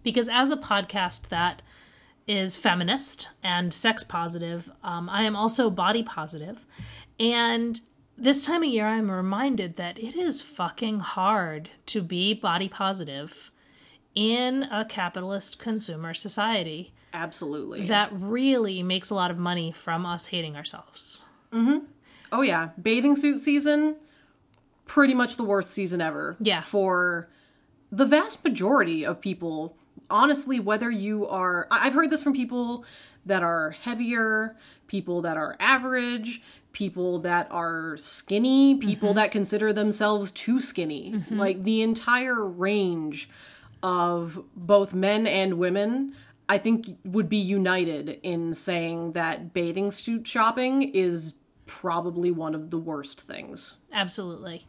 [0.06, 1.62] Because as a podcast that
[2.28, 6.64] is feminist and sex positive, um, I am also body positive.
[7.18, 7.80] And
[8.16, 13.50] this time of year, I'm reminded that it is fucking hard to be body positive
[14.14, 17.86] in a capitalist consumer society absolutely.
[17.86, 21.26] that really makes a lot of money from us hating ourselves.
[21.50, 21.78] Mm-hmm.
[22.30, 23.96] Oh yeah, bathing suit season,
[24.84, 26.36] pretty much the worst season ever.
[26.38, 26.60] Yeah.
[26.60, 27.28] for
[27.90, 29.76] the vast majority of people.
[30.10, 32.84] Honestly, whether you are, I've heard this from people
[33.24, 36.42] that are heavier, people that are average,
[36.72, 41.24] people that are skinny, people that consider themselves too skinny.
[41.30, 43.28] Like the entire range
[43.82, 46.14] of both men and women,
[46.48, 51.34] I think would be united in saying that bathing suit shopping is
[51.66, 53.76] probably one of the worst things.
[53.92, 54.66] Absolutely.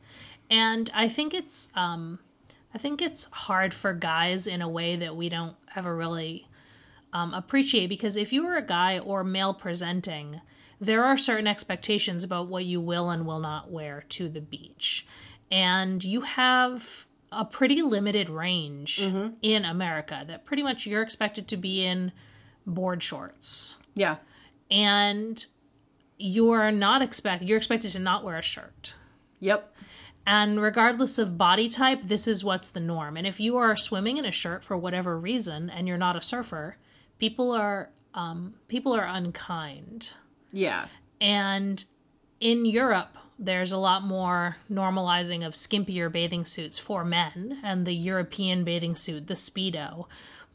[0.50, 2.20] And I think it's um
[2.78, 6.48] I think it's hard for guys in a way that we don't ever really
[7.12, 10.42] um, appreciate because if you are a guy or male presenting,
[10.80, 15.08] there are certain expectations about what you will and will not wear to the beach.
[15.50, 19.00] And you have a pretty limited range
[19.42, 22.12] in America that pretty much you're expected to be in
[22.68, 23.80] board shorts.
[23.96, 24.18] Yeah.
[24.70, 25.44] And
[26.20, 28.98] you're not expect you're expected to not wear a shirt.
[29.40, 29.74] Yep.
[30.28, 33.16] And regardless of body type, this is what's the norm.
[33.16, 36.22] And if you are swimming in a shirt for whatever reason and you're not a
[36.22, 36.76] surfer,
[37.18, 40.12] people are um, people are unkind.
[40.52, 40.88] Yeah.
[41.22, 41.84] And
[42.42, 47.96] in Europe, there's a lot more normalizing of skimpier bathing suits for men and the
[47.96, 50.08] European bathing suit, the Speedo.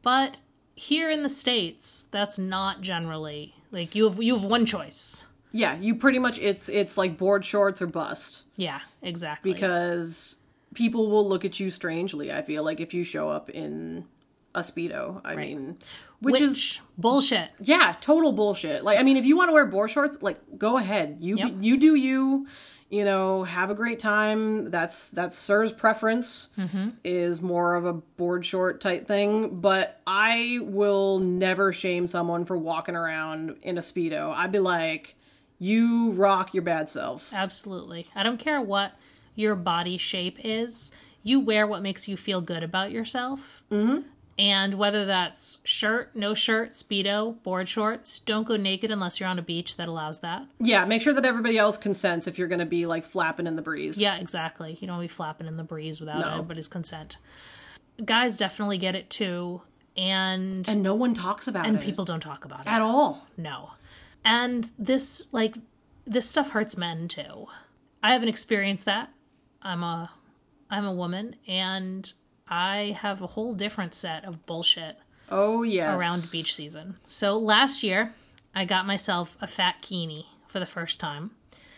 [0.03, 0.37] But
[0.75, 5.27] here in the States, that's not generally like you have you have one choice.
[5.53, 9.53] Yeah, you pretty much it's it's like board shorts or bust Yeah, exactly.
[9.53, 10.37] because
[10.75, 14.07] people will look at you strangely, I feel like if you show up in
[14.55, 15.21] a speedo.
[15.25, 15.79] I mean,
[16.21, 17.51] which, is bullshit.
[17.61, 18.85] yeah, total bullshit.
[18.85, 21.19] Like I mean, if you want to wear board shorts, like go ahead.
[21.21, 21.53] You Yep.
[21.61, 22.47] you do you.
[22.91, 24.71] You know, have a great time.
[24.71, 26.91] That's that's Sir's preference mm-hmm.
[27.03, 29.61] is more of a board short type thing.
[29.63, 34.35] But I will never shame someone for walking around in a speedo.
[34.37, 35.17] I'd be like,
[35.63, 37.33] you rock your bad self.
[37.33, 38.09] Absolutely.
[38.15, 38.93] I don't care what
[39.35, 40.91] your body shape is.
[41.25, 43.63] you wear what makes you feel good about yourself.
[43.71, 44.01] Mm-hmm.
[44.39, 49.39] And whether that's shirt, no shirt, speedo, board shorts, don't go naked unless you're on
[49.39, 50.47] a beach that allows that.
[50.59, 53.55] Yeah, make sure that everybody else consents if you're going to be like flapping in
[53.55, 53.99] the breeze.
[53.99, 54.77] Yeah, exactly.
[54.81, 56.29] You don't want to be flapping in the breeze without No.
[56.35, 57.19] anybody's consent.
[58.05, 59.61] Guys definitely get it too,
[59.97, 62.67] and And no one talks about and it And people don't talk about it.
[62.67, 63.27] at all.
[63.37, 63.71] No.
[64.25, 65.57] And this like
[66.07, 67.47] this stuff hurts men too.
[68.03, 69.11] I haven't experienced that.
[69.63, 70.11] I'm a
[70.71, 72.11] I'm a woman and
[72.49, 74.97] I have a whole different set of bullshit
[75.31, 75.99] Oh yes.
[75.99, 76.97] around beach season.
[77.05, 78.15] So last year
[78.55, 81.33] I got myself a fat kini for the first time.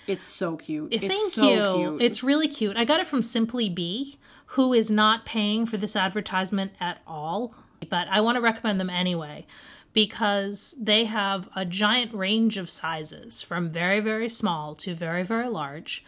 [0.06, 0.92] It's so cute.
[0.92, 1.76] Eh, thank it's so you.
[1.98, 2.02] cute.
[2.02, 2.76] It's really cute.
[2.76, 7.54] I got it from Simply Be, who is not paying for this advertisement at all,
[7.88, 9.46] but I want to recommend them anyway
[9.94, 15.48] because they have a giant range of sizes from very, very small to very, very
[15.48, 16.04] large.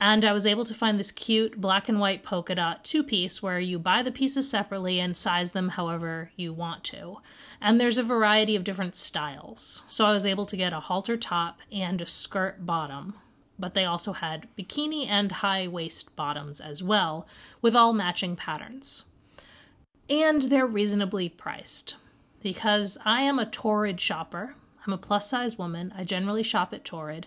[0.00, 3.42] And I was able to find this cute black and white polka dot two piece
[3.42, 7.18] where you buy the pieces separately and size them however you want to.
[7.60, 9.84] And there's a variety of different styles.
[9.88, 13.14] So I was able to get a halter top and a skirt bottom
[13.58, 17.26] but they also had bikini and high waist bottoms as well,
[17.62, 19.04] with all matching patterns.
[20.08, 21.96] And they're reasonably priced.
[22.46, 24.54] Because I am a Torrid shopper,
[24.86, 27.26] I'm a plus size woman, I generally shop at Torrid,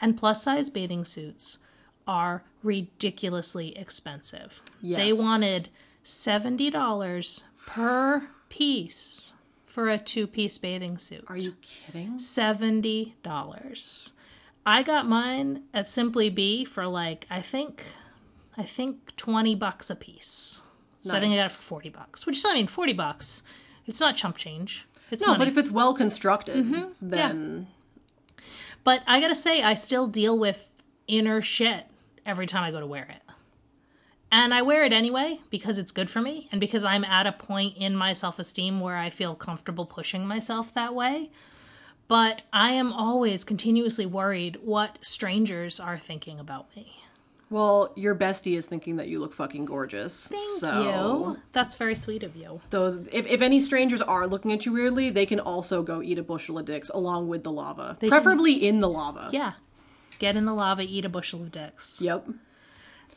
[0.00, 1.58] and plus size bathing suits
[2.06, 4.60] are ridiculously expensive.
[4.80, 5.70] They wanted
[6.04, 9.34] $70 per piece
[9.66, 11.24] for a two piece bathing suit.
[11.26, 12.20] Are you kidding?
[12.20, 14.12] seventy dollars.
[14.64, 17.86] I got mine at Simply Be for like I think
[18.56, 20.62] I think twenty bucks a piece.
[21.00, 22.24] So I think I got it for forty bucks.
[22.24, 23.42] Which I mean forty bucks.
[23.86, 24.86] It's not chump change.
[25.10, 25.38] It's No, money.
[25.40, 26.84] but if it's well constructed, Mm-hmm.
[27.00, 27.66] then
[28.84, 30.68] But I gotta say, I still deal with
[31.08, 31.86] inner shit
[32.24, 33.22] every time I go to wear it.
[34.32, 37.32] And I wear it anyway because it's good for me and because I'm at a
[37.32, 41.30] point in my self esteem where I feel comfortable pushing myself that way.
[42.06, 47.00] But I am always continuously worried what strangers are thinking about me.
[47.50, 50.28] Well, your bestie is thinking that you look fucking gorgeous.
[50.28, 50.82] Thank so
[51.34, 51.42] you.
[51.52, 52.60] That's very sweet of you.
[52.70, 56.18] those if, if any strangers are looking at you weirdly, they can also go eat
[56.18, 57.96] a bushel of dicks along with the lava.
[57.98, 59.30] can- Preferably in the lava.
[59.32, 59.52] Yeah.
[60.20, 62.00] Get in the lava, eat a bushel of dicks.
[62.00, 62.28] Yep.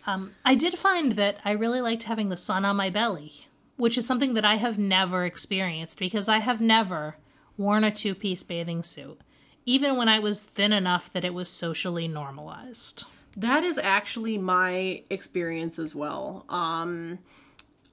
[0.08, 3.98] Um, I did find that I really liked having the sun on my belly, which
[3.98, 7.18] is something that I have never experienced because I have never
[7.58, 9.22] worn a two piece bathing suit,
[9.66, 13.06] even when I was thin enough that it was socially normalized.
[13.38, 16.46] That is actually my experience as well.
[16.50, 17.20] Um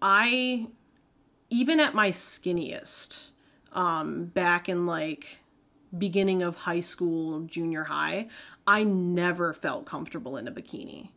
[0.03, 0.67] I
[1.51, 3.27] even at my skinniest,
[3.73, 5.39] um back in like
[5.97, 8.29] beginning of high school, junior high,
[8.67, 11.09] I never felt comfortable in a bikini.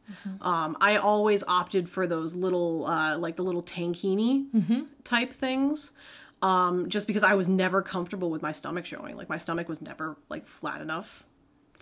[0.41, 4.47] Um I always opted for those little uh like the little tankini
[5.03, 5.91] type things.
[6.41, 9.15] Um just because I was never comfortable with my stomach showing.
[9.17, 11.23] Like my stomach was never like flat enough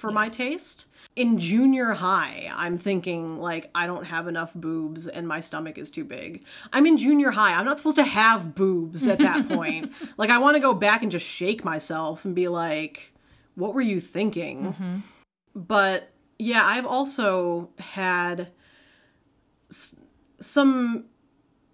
[0.01, 0.85] for my taste.
[1.15, 5.89] In junior high, I'm thinking like I don't have enough boobs and my stomach is
[5.89, 6.43] too big.
[6.73, 7.53] I'm in junior high.
[7.53, 9.91] I'm not supposed to have boobs at that point.
[10.17, 13.13] like I want to go back and just shake myself and be like,
[13.55, 14.95] "What were you thinking?" Mm-hmm.
[15.55, 16.09] But
[16.39, 18.51] yeah, I've also had
[19.69, 19.95] s-
[20.39, 21.05] some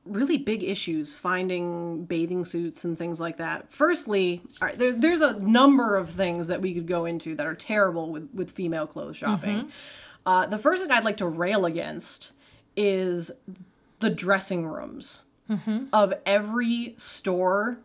[0.09, 3.71] really big issues finding bathing suits and things like that.
[3.71, 7.45] Firstly, all right, there, there's a number of things that we could go into that
[7.45, 9.71] are terrible with, with female clothes shopping.
[10.25, 12.33] Uh, the first thing I'd like to rail against
[12.75, 13.31] is
[13.99, 15.23] the dressing rooms
[15.93, 17.79] of every store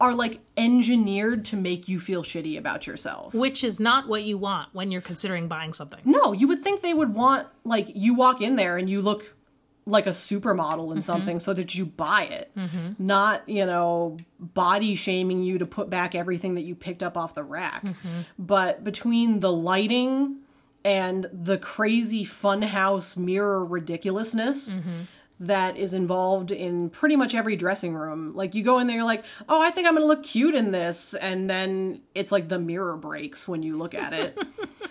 [0.00, 3.32] are like engineered to make you feel shitty about yourself.
[3.32, 6.00] Which is not what you want when you're considering buying something.
[6.04, 9.32] No, you would think they would want like you walk in there and you look
[9.86, 11.00] like a supermodel in mm-hmm.
[11.00, 12.50] something so that you buy it.
[12.56, 12.92] Mm-hmm.
[12.98, 17.34] Not, you know, body shaming you to put back everything that you picked up off
[17.34, 17.84] the rack.
[17.84, 18.20] Mm-hmm.
[18.38, 20.38] But between the lighting
[20.84, 24.80] and the crazy funhouse mirror ridiculousness
[25.40, 28.34] that is involved in pretty much every dressing room.
[28.34, 30.72] Like you go in there, you're like, oh, I think I'm gonna look cute in
[30.72, 34.38] this, and then it's like the mirror breaks when you look at it.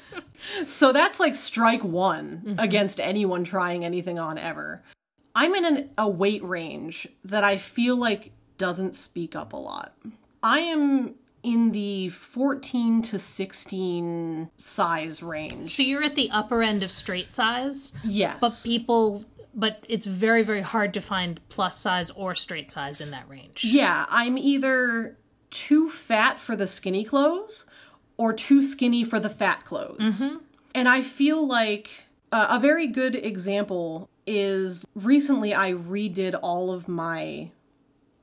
[0.67, 4.83] so that's like strike one against anyone trying anything on ever.
[5.35, 9.93] I'm in an, a weight range that I feel like doesn't speak up a lot.
[10.41, 15.75] I am in the 14 to 16 size range.
[15.75, 18.37] So you're at the upper end of straight size, Yes.
[18.39, 19.25] but people
[19.57, 23.63] but it's very very hard to find plus size or straight size in that range.
[23.63, 25.17] Yeah, I'm either
[25.49, 27.65] too fat for the skinny clothes
[28.17, 30.21] or too skinny for the fat clothes.
[30.73, 31.89] And I feel like
[32.33, 37.51] uh, a very good example is recently I redid all of my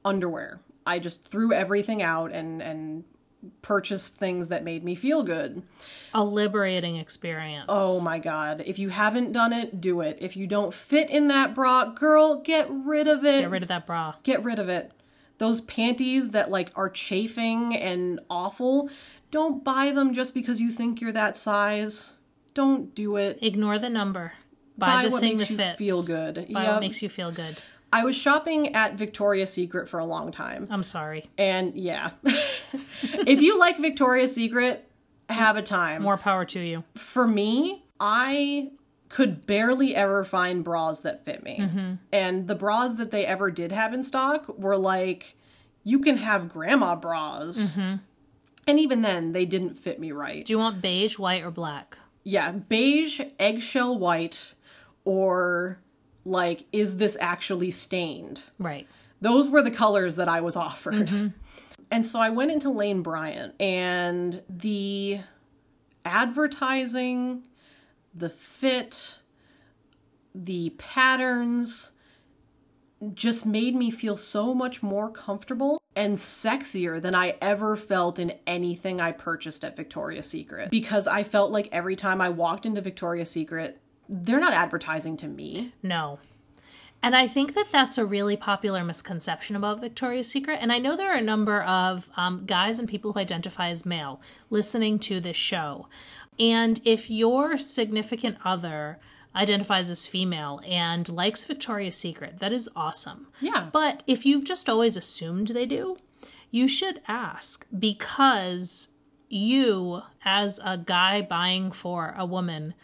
[0.05, 0.61] underwear.
[0.87, 3.05] I just threw everything out and and
[3.61, 5.63] purchased things that made me feel good.
[6.15, 7.67] A liberating experience.
[7.69, 8.63] Oh my god.
[8.67, 10.19] If you haven't done it, do it.
[10.21, 13.41] If you don't fit in that bra, girl, get rid of it.
[13.43, 14.15] Get rid of that bra.
[14.23, 14.93] Get rid of it.
[15.39, 18.91] Those panties that like are chafing and awful,
[19.31, 22.15] don't buy them just because you think you're that size.
[22.55, 23.39] Don't do it.
[23.41, 24.35] Ignore the number.
[24.79, 25.79] Buy, Buy the what makes you fits.
[25.79, 26.35] feel good.
[26.53, 26.73] Buy Yep.
[26.73, 27.59] what makes you feel good.
[27.93, 30.67] I was shopping at Victoria's Secret for a long time.
[30.71, 31.29] I'm sorry.
[31.37, 32.11] And yeah.
[33.03, 34.89] if you like Victoria's Secret,
[35.29, 36.03] have a time.
[36.03, 36.85] More power to you.
[36.95, 38.71] For me, I
[39.11, 41.59] could barely ever find bras that fit me.
[41.61, 41.95] Mm-hmm.
[42.13, 45.37] And the bras that they ever did have in stock were like,
[45.85, 47.59] you can have grandma bras.
[47.77, 47.97] Mm-hmm.
[48.67, 50.47] And even then, they didn't fit me right.
[50.47, 51.99] Do you want beige, white, or black?
[52.25, 54.55] Yeah, beige, eggshell white,
[55.05, 55.79] or
[56.25, 58.41] like, is this actually stained?
[58.59, 58.87] Right.
[59.21, 61.33] Those were the colors that I was offered.
[61.93, 65.21] And so I went into Lane Bryant, and the
[66.07, 67.43] advertising,
[68.15, 69.19] the fit,
[70.35, 71.93] the patterns
[73.13, 78.33] just made me feel so much more comfortable and sexier than I ever felt in
[78.47, 80.71] anything I purchased at Victoria's Secret.
[80.71, 83.82] Because I felt like every time I walked into Victoria's Secret,
[84.13, 85.73] they're not advertising to me.
[85.83, 86.19] No.
[87.03, 90.59] And I think that that's a really popular misconception about Victoria's Secret.
[90.61, 93.85] And I know there are a number of um, guys and people who identify as
[93.85, 95.89] male listening to this show.
[96.39, 99.01] And if your significant other
[99.35, 103.29] identifies as female and likes Victoria's Secret, that is awesome.
[103.41, 103.69] Yeah.
[103.73, 105.97] But if you've just always assumed they do,
[106.51, 108.93] you should ask because
[109.29, 112.75] you, as a guy buying for a woman,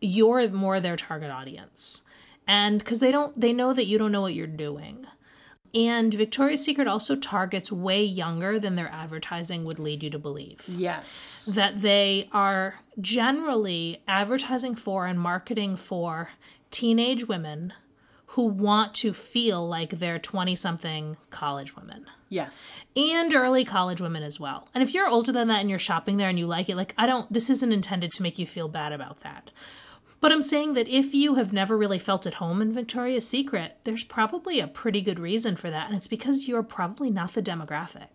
[0.00, 2.02] you're more their target audience.
[2.46, 5.06] And because they don't, they know that you don't know what you're doing.
[5.74, 10.64] And Victoria's Secret also targets way younger than their advertising would lead you to believe
[10.68, 11.44] Yes.
[11.48, 16.30] that they are generally advertising for and marketing for
[16.70, 17.72] teenage women
[18.30, 22.72] who want to feel like they're 20 something college women Yes.
[22.94, 24.68] and early college women as well.
[24.74, 26.94] And if you're older than that and you're shopping there and you like it, like,
[26.96, 29.50] I don't, this isn't intended to make you feel bad about that.
[30.26, 33.76] But I'm saying that if you have never really felt at home in Victoria's Secret,
[33.84, 35.86] there's probably a pretty good reason for that.
[35.86, 38.08] And it's because you're probably not the demographic.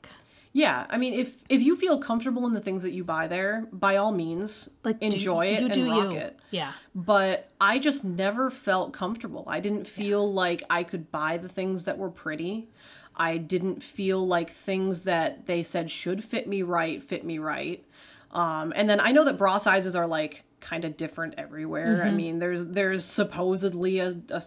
[0.51, 3.65] Yeah, I mean, if if you feel comfortable in the things that you buy there,
[3.71, 6.17] by all means, Like, do- enjoy it you and do rock you.
[6.17, 6.37] it.
[6.49, 6.73] Yeah.
[6.93, 9.45] But I just never felt comfortable.
[9.47, 12.67] I didn't feel like I could buy the things that were pretty.
[13.15, 17.85] I didn't feel like things that they said should fit me right fit me right.
[18.31, 22.03] Um, and then I know that bra sizes are like kind of different everywhere.
[22.03, 24.41] I mean, there's there's supposedly a, a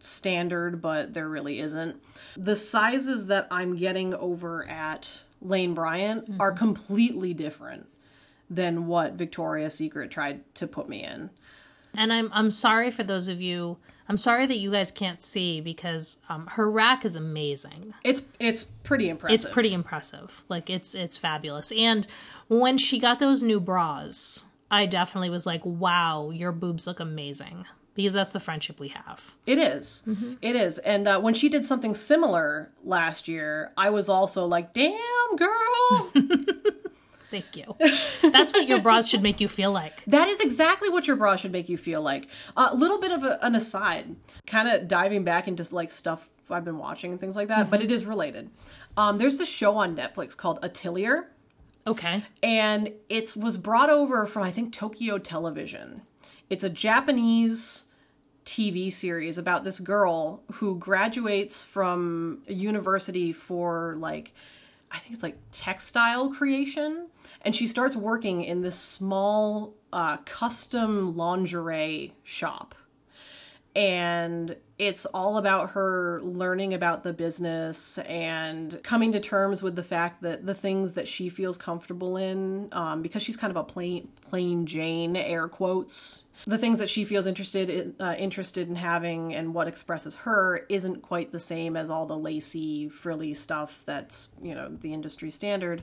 [0.00, 2.02] standard, but there really isn't.
[2.36, 7.86] The sizes that I'm getting over at Lane Bryant are completely different
[8.50, 11.30] than what Victoria's Secret tried to put me in.
[11.94, 13.78] And I'm I'm sorry for those of you.
[14.10, 17.92] I'm sorry that you guys can't see because um, her rack is amazing.
[18.02, 19.34] It's it's pretty impressive.
[19.34, 20.44] It's pretty impressive.
[20.48, 21.72] Like it's it's fabulous.
[21.72, 22.06] And
[22.48, 27.64] when she got those new bras, I definitely was like, "Wow, your boobs look amazing."
[27.94, 29.34] Because that's the friendship we have.
[29.44, 30.04] It is.
[30.40, 30.78] It is.
[30.78, 36.12] And uh, when she did something similar last year, I was also like, "Damn, girl."
[37.30, 37.76] Thank you.
[38.22, 40.02] That's what your bras should make you feel like.
[40.06, 42.26] that is exactly what your bra should make you feel like.
[42.56, 44.16] A little bit of a, an aside,
[44.46, 47.82] kind of diving back into like stuff I've been watching and things like that, but
[47.82, 48.48] it is related.
[48.96, 51.28] Um, there's this show on Netflix called Atelier.
[51.88, 52.22] Okay.
[52.42, 56.02] and it was brought over from I think Tokyo Television.
[56.50, 57.84] It's a Japanese
[58.44, 64.34] TV series about this girl who graduates from university for like
[64.90, 67.08] I think it's like textile creation
[67.42, 72.74] and she starts working in this small uh, custom lingerie shop
[73.74, 79.82] and it's all about her learning about the business and coming to terms with the
[79.82, 83.64] fact that the things that she feels comfortable in um, because she's kind of a
[83.64, 86.26] plain plain jane air quotes.
[86.46, 90.64] The things that she feels interested in, uh, interested in having and what expresses her
[90.68, 95.32] isn't quite the same as all the lacy frilly stuff that's you know the industry
[95.32, 95.82] standard.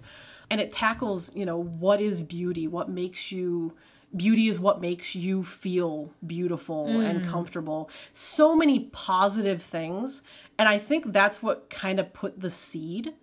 [0.49, 2.65] And it tackles you know what is beauty?
[2.65, 3.75] What makes you
[4.16, 7.30] beauty is what makes you feel beautiful and mm.
[7.30, 7.89] comfortable.
[8.13, 10.24] So many positive things.
[10.57, 13.13] And I think that's what kind of put the seed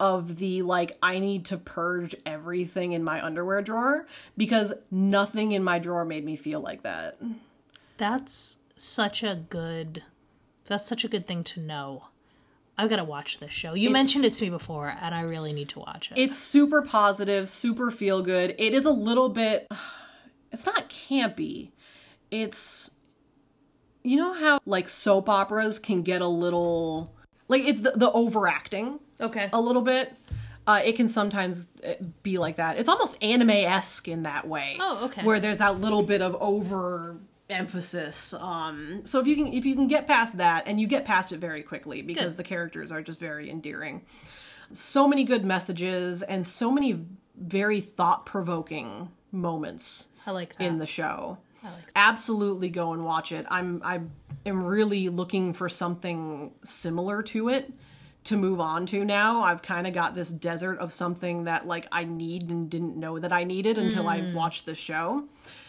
[0.00, 4.06] of the like, I need to purge everything in my underwear drawer
[4.36, 7.18] because nothing in my drawer made me feel like that.
[7.96, 10.02] That's such a good
[10.66, 12.04] that's such a good thing to know.
[12.76, 13.74] I've got to watch this show.
[13.74, 16.18] You mentioned it to me before, and I really need to watch it.
[16.18, 18.54] It's super positive, super feel good.
[18.58, 19.68] It is a little bit.
[20.54, 21.72] It's not campy.
[22.30, 22.90] It's.
[24.02, 27.14] You know how, like, soap operas can get a little.
[27.48, 29.48] Like, it's the, the overacting okay.
[29.52, 30.14] a little bit.
[30.66, 31.92] Uh, it can sometimes uh,
[32.22, 32.78] be like that.
[32.78, 34.76] It's almost anime esque in that way.
[34.80, 35.22] Oh, okay.
[35.22, 37.16] Where there's that little bit of over
[37.50, 38.32] emphasis.
[38.34, 41.32] Um, so if you can if you can get past that, and you get past
[41.32, 42.38] it very quickly because Good.
[42.38, 44.02] the characters are just very endearing.
[44.72, 47.04] So many good messages and so many
[47.36, 50.64] very thought provoking moments I like that.
[50.64, 51.38] in the show.
[51.62, 51.92] I like that.
[51.96, 53.46] Absolutely go and watch it.
[53.48, 54.00] I'm I
[54.46, 57.72] am really looking for something similar to it
[58.24, 59.42] to move on to now.
[59.42, 63.18] I've kind of got this desert of something that like I need and didn't know
[63.18, 64.34] that I needed until I mm.
[64.34, 65.28] watched the show.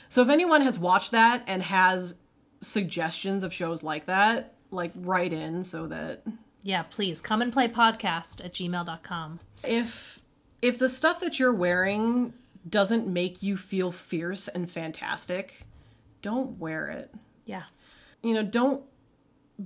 [0.10, 2.18] So if anyone has watched that and has
[2.62, 6.24] suggestions of shows like that, like write in so that
[6.64, 9.40] Yeah, please come and play podcast at gmail.com.
[9.64, 10.20] if
[10.62, 12.34] if the stuff that you're wearing
[12.68, 15.66] doesn't make you feel fierce and fantastic,
[16.22, 17.14] don't wear it.
[17.46, 17.64] Yeah.
[18.22, 18.84] You know, don't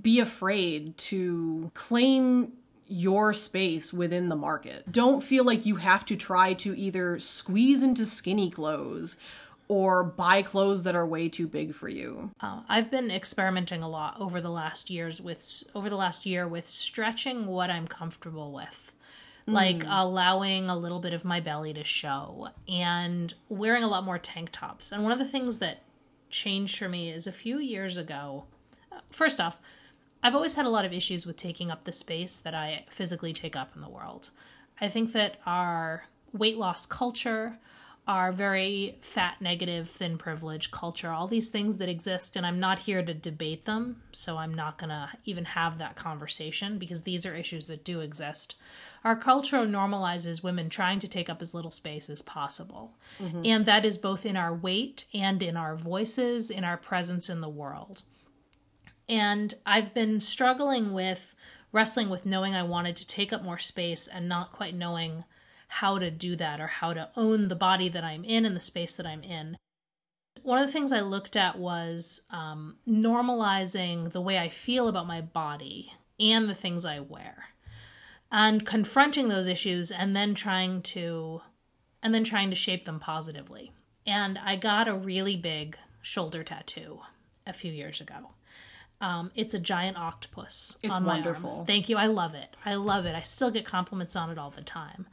[0.00, 2.52] be afraid to claim
[2.86, 4.90] your space within the market.
[4.90, 9.16] Don't feel like you have to try to either squeeze into skinny clothes
[9.68, 12.32] or buy clothes that are way too big for you.
[12.40, 16.48] Uh, I've been experimenting a lot over the last years with over the last year
[16.48, 18.92] with stretching what I'm comfortable with.
[19.46, 24.18] Like allowing a little bit of my belly to show and wearing a lot more
[24.18, 24.92] tank tops.
[24.92, 25.82] And one of the things that
[26.28, 28.44] changed for me is a few years ago.
[28.92, 29.60] uh, First off,
[30.22, 33.32] I've always had a lot of issues with taking up the space that I physically
[33.32, 34.30] take up in the world.
[34.80, 37.58] I think that our weight loss culture,
[38.10, 42.80] our very fat, negative, thin privilege culture, all these things that exist, and I'm not
[42.80, 47.36] here to debate them, so I'm not gonna even have that conversation because these are
[47.36, 48.56] issues that do exist.
[49.04, 52.96] Our culture normalizes women trying to take up as little space as possible.
[53.20, 53.42] Mm-hmm.
[53.44, 57.40] And that is both in our weight and in our voices, in our presence in
[57.40, 58.02] the world.
[59.08, 61.36] And I've been struggling with
[61.70, 65.22] wrestling with knowing I wanted to take up more space and not quite knowing
[65.74, 68.60] how to do that or how to own the body that I'm in and the
[68.60, 69.56] space that I'm in.
[70.42, 75.06] One of the things I looked at was um, normalizing the way I feel about
[75.06, 77.50] my body and the things I wear
[78.32, 81.42] and confronting those issues and then trying to
[82.02, 83.72] and then trying to shape them positively.
[84.06, 87.00] And I got a really big shoulder tattoo
[87.46, 88.30] a few years ago.
[89.02, 90.78] Um, it's a giant octopus.
[90.82, 91.24] It's on my arm.
[91.24, 91.64] wonderful.
[91.66, 91.96] Thank you.
[91.96, 92.56] I love it.
[92.64, 93.14] I love it.
[93.14, 95.06] I still get compliments on it all the time.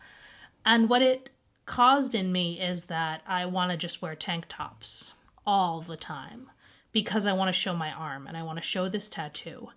[0.68, 1.30] And what it
[1.66, 5.14] caused in me is that I want to just wear tank tops
[5.46, 6.52] all the time
[6.92, 9.70] because I want to show my arm and I want to show this tattoo.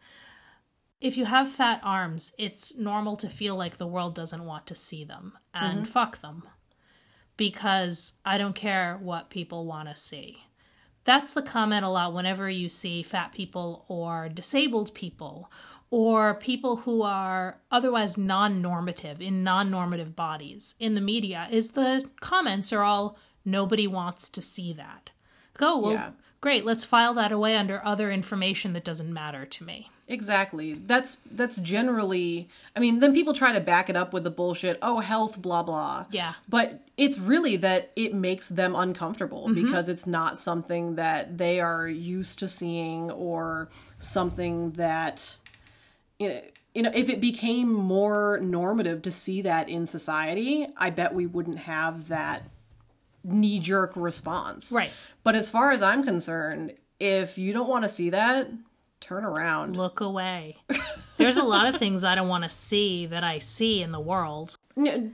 [1.00, 4.74] If you have fat arms, it's normal to feel like the world doesn't want to
[4.74, 5.84] see them and mm-hmm.
[5.84, 6.42] fuck them
[7.36, 10.38] because I don't care what people want to see.
[11.04, 15.52] That's the comment a lot whenever you see fat people or disabled people
[15.90, 21.72] or people who are otherwise non normative in non normative bodies in the media is
[21.72, 25.10] the comments are all nobody wants to see that.
[25.54, 26.10] Go, well, Yeah.
[26.40, 29.90] great, let's file that away under other information that doesn't matter to me.
[30.06, 30.74] Exactly.
[30.74, 34.78] That's that's generally I mean, then people try to back it up with the bullshit,
[34.82, 36.06] oh health, blah blah.
[36.10, 36.34] Yeah.
[36.48, 39.64] But it's really that it makes them uncomfortable mm-hmm.
[39.64, 43.68] because it's not something that they are used to seeing or
[43.98, 45.36] something that
[46.20, 51.26] you know, if it became more normative to see that in society, I bet we
[51.26, 52.44] wouldn't have that
[53.24, 54.70] knee jerk response.
[54.70, 54.90] Right.
[55.24, 58.50] But as far as I'm concerned, if you don't want to see that,
[59.00, 59.76] turn around.
[59.76, 60.58] Look away.
[61.16, 64.00] There's a lot of things I don't want to see that I see in the
[64.00, 64.56] world.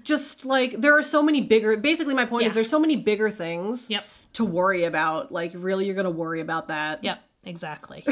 [0.04, 2.48] Just like there are so many bigger basically my point Yeah.
[2.48, 4.04] is there's so many bigger things Yep.
[4.34, 8.04] to worry about like really you're gonna worry about that Yep, exactly.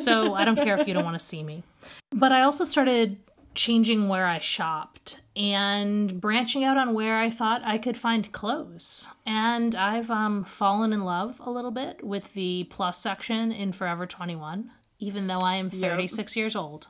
[0.00, 1.62] so I don't care if you don't want to see me.
[2.12, 3.18] But I also started
[3.54, 9.08] changing where I shopped and branching out on where I thought I could find clothes.
[9.26, 14.06] And I've um, fallen in love a little bit with the plus section in Forever
[14.06, 16.88] 21, even though I am 36 years old.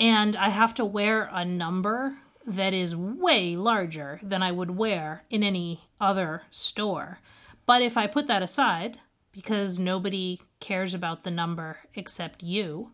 [0.00, 5.24] And I have to wear a number that is way larger than I would wear
[5.30, 7.20] in any other store.
[7.66, 8.98] But if I put that aside,
[9.32, 12.92] because nobody cares about the number except you,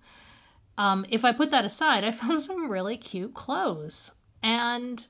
[0.77, 4.17] um, if I put that aside, I found some really cute clothes.
[4.43, 5.07] And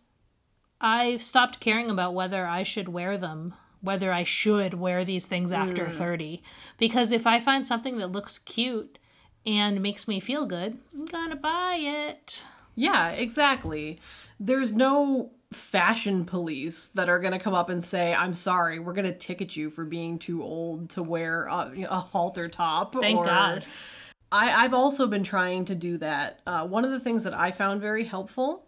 [0.81, 5.53] I stopped caring about whether I should wear them whether I should wear these things
[5.53, 6.43] after 30.
[6.79, 8.99] Because if I find something that looks cute
[9.47, 12.45] and makes me feel good, I'm gonna buy it.
[12.75, 13.99] Yeah, exactly.
[14.39, 18.93] There's no fashion police that are going to come up and say, I'm sorry, we're
[18.93, 22.95] going to ticket you for being too old to wear a, a halter top.
[22.95, 23.65] Thank or- God.
[24.33, 26.41] I, I've also been trying to do that.
[26.47, 28.65] Uh, one of the things that I found very helpful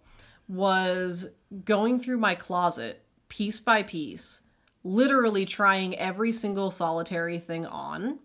[0.49, 1.28] was
[1.64, 4.43] going through my closet piece by piece,
[4.83, 8.18] literally trying every single solitary thing on.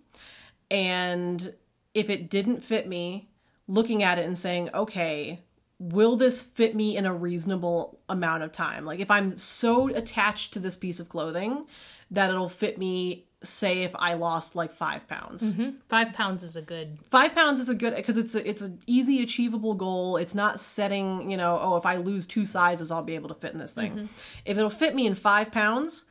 [0.72, 1.54] And
[1.94, 3.30] if it didn't fit me,
[3.68, 5.44] looking at it and saying, okay,
[5.80, 8.86] will this fit me in a reasonable amount of time?
[8.86, 11.66] Like if I'm so attached to this piece of clothing
[12.12, 15.44] that it'll fit me, say, if I lost like five pounds.
[15.44, 15.78] Mm-hmm.
[15.88, 16.98] Five pounds is a good.
[17.12, 20.18] Five pounds is a good because it's a, it's an easy achievable goal.
[20.18, 23.36] It's not setting you know oh if I lose two sizes I'll be able to
[23.36, 23.92] fit in this thing.
[23.92, 24.06] Mm-hmm.
[24.46, 26.06] If it'll fit me in five pounds,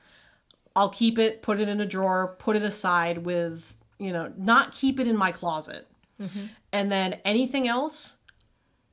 [0.76, 4.72] I'll keep it, put it in a drawer, put it aside with you know not
[4.72, 5.88] keep it in my closet,
[6.20, 6.46] mm-hmm.
[6.72, 8.18] and then anything else,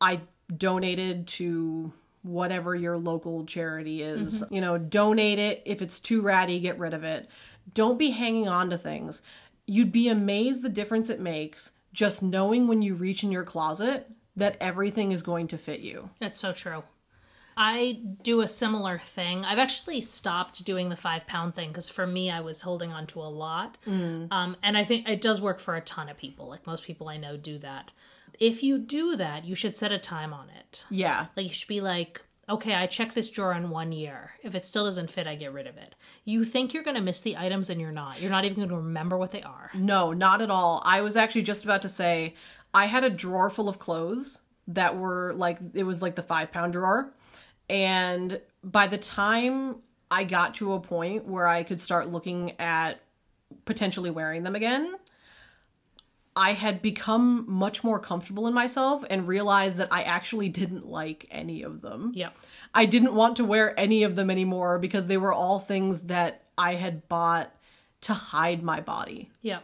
[0.01, 0.21] I
[0.57, 4.43] donated to whatever your local charity is.
[4.49, 5.61] You know, donate it.
[5.65, 7.29] If it's too ratty, get rid of it.
[7.73, 9.21] Don't be hanging on to things.
[9.65, 14.09] You'd be amazed the difference it makes just knowing when you reach in your closet
[14.35, 16.09] that everything is going to fit you.
[16.19, 16.83] That's so true.
[17.55, 19.45] I do a similar thing.
[19.45, 23.05] I've actually stopped doing the five pound thing because for me, I was holding on
[23.07, 23.77] to a lot.
[23.85, 26.47] Um, and I think it does work for a ton of people.
[26.49, 27.91] Like most people I know do that.
[28.39, 30.85] If you do that, you should set a time on it.
[30.89, 31.27] Yeah.
[31.35, 34.31] Like you should be like, okay, I check this drawer in one year.
[34.41, 35.95] If it still doesn't fit, I get rid of it.
[36.25, 38.21] You think you're going to miss the items and you're not.
[38.21, 39.71] You're not even going to remember what they are.
[39.73, 40.81] No, not at all.
[40.85, 42.35] I was actually just about to say
[42.73, 46.51] I had a drawer full of clothes that were like it was like the 5
[46.51, 47.13] pound drawer.
[47.69, 49.77] And by the time
[50.11, 52.99] I got to a point where I could start looking at
[53.65, 54.95] potentially wearing them again,
[56.35, 61.27] I had become much more comfortable in myself and realized that I actually didn't like
[61.29, 62.11] any of them.
[62.15, 62.29] Yeah.
[62.73, 66.43] I didn't want to wear any of them anymore because they were all things that
[66.57, 67.55] I had bought
[68.01, 69.29] to hide my body.
[69.41, 69.59] Yeah.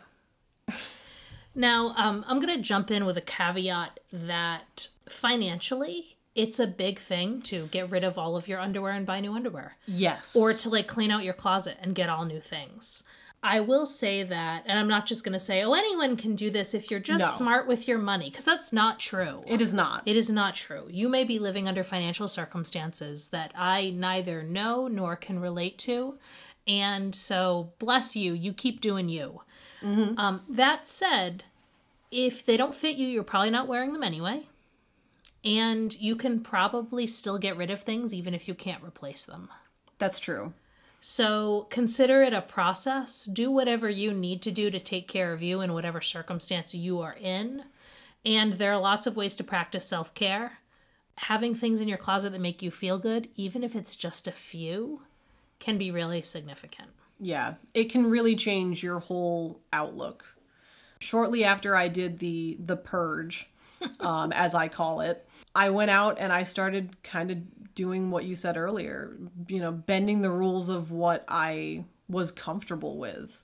[1.55, 6.99] Now, um, I'm going to jump in with a caveat that financially, it's a big
[6.99, 10.35] thing to get rid of all of your underwear and buy new underwear, Yes.
[10.35, 13.03] or to like clean out your closet and get all new things.
[13.41, 16.49] I will say that, and I'm not just going to say, oh, anyone can do
[16.49, 17.31] this if you're just No.
[17.31, 19.41] smart with your money, because that's not true.
[19.47, 20.03] it is not.
[20.05, 20.87] It is not true.
[20.89, 26.17] You may be living under financial circumstances that I neither know nor can relate to.
[26.67, 29.41] And so, bless you, you keep doing you.
[29.81, 31.45] Um, that said,
[32.11, 34.47] if they don't fit you, you're probably not wearing them anyway.
[35.45, 39.47] And you can probably still get rid of things even if you can't replace them.
[39.97, 40.53] That's true.
[41.01, 43.25] So consider it a process.
[43.25, 46.99] Do whatever you need to do to take care of you in whatever circumstance you
[47.01, 47.63] are in.
[48.25, 50.59] And there are lots of ways to practice self care.
[51.15, 54.31] Having things in your closet that make you feel good, even if it's just a
[54.31, 55.01] few,
[55.59, 56.89] can be really significant.
[57.19, 57.55] Yeah.
[57.73, 60.25] It can really change your whole outlook.
[60.99, 63.49] Shortly after I did the the purge,
[64.01, 67.37] um, as I call it, I went out and I started kind of
[67.79, 69.15] doing what you said earlier,
[69.47, 73.41] you know, bending the rules of what I was comfortable with.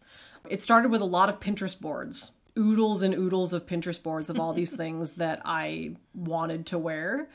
[0.49, 4.37] It started with a lot of Pinterest boards, oodles and oodles of Pinterest boards of
[4.37, 7.29] all these things that I wanted to wear.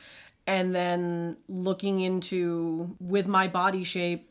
[0.47, 4.31] And then looking into with my body shape,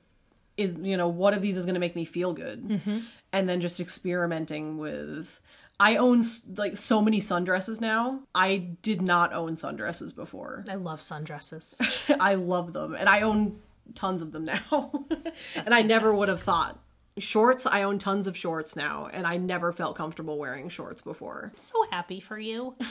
[0.55, 2.99] is you know what of these is going to make me feel good mm-hmm.
[3.31, 5.39] and then just experimenting with
[5.79, 6.21] i own
[6.57, 8.21] like so many sundresses now.
[8.35, 10.65] I did not own sundresses before.
[10.69, 11.81] I love sundresses.
[12.19, 13.59] i love them and i own
[13.95, 15.05] tons of them now.
[15.55, 16.79] And i never would have thought.
[17.17, 21.51] Shorts i own tons of shorts now and i never felt comfortable wearing shorts before.
[21.55, 22.75] So happy for you.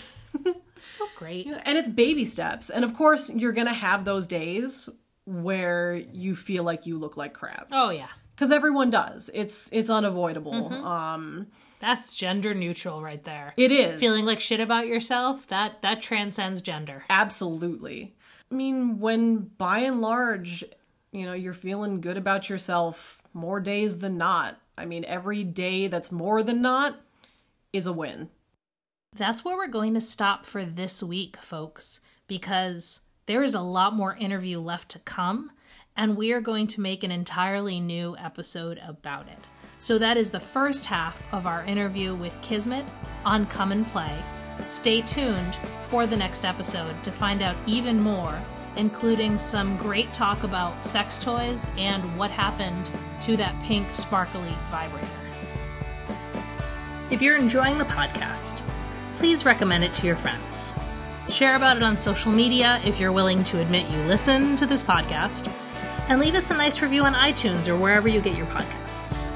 [0.80, 1.48] It's so great.
[1.64, 4.88] and it's baby steps and of course you're going to have those days
[5.24, 7.66] where you feel like you look like crap.
[7.72, 8.06] Oh, yeah.
[8.34, 9.28] because everyone does.
[9.34, 10.72] It's it's unavoidable.
[10.72, 11.48] Um
[11.80, 13.54] That's gender neutral right there.
[13.56, 17.04] it is Feeling like shit about yourself, that that transcends gender.
[17.10, 18.14] absolutely
[18.50, 20.64] i mean when by and large
[21.12, 25.86] you know you're feeling good about yourself more days than not i mean every day
[25.86, 26.98] that's more than not
[27.72, 28.28] is a win
[29.16, 33.94] That's where we're going to stop for this week, folks, because there is a lot
[33.94, 35.50] more interview left to come,
[35.96, 39.44] and we are going to make an entirely new episode about it.
[39.80, 42.84] So that is the first half of our interview with Kismet
[43.24, 44.22] on Come and Play.
[44.64, 45.56] Stay tuned
[45.88, 48.40] for the next episode to find out even more
[48.78, 55.06] including some great talk about sex toys and what happened to that pink sparkly vibrator.
[57.10, 58.62] If you're enjoying the podcast,
[59.16, 60.74] please recommend it to your friends.
[61.28, 64.82] Share about it on social media if you're willing to admit you listen to this
[64.82, 65.52] podcast,
[66.08, 69.30] and leave us a nice review on iTunes or wherever you get your podcasts.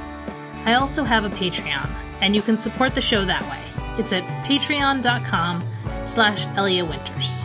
[0.65, 1.91] I also have a Patreon,
[2.21, 3.63] and you can support the show that way.
[3.99, 5.65] It's at patreon.com
[6.05, 7.45] slash Elia Winters.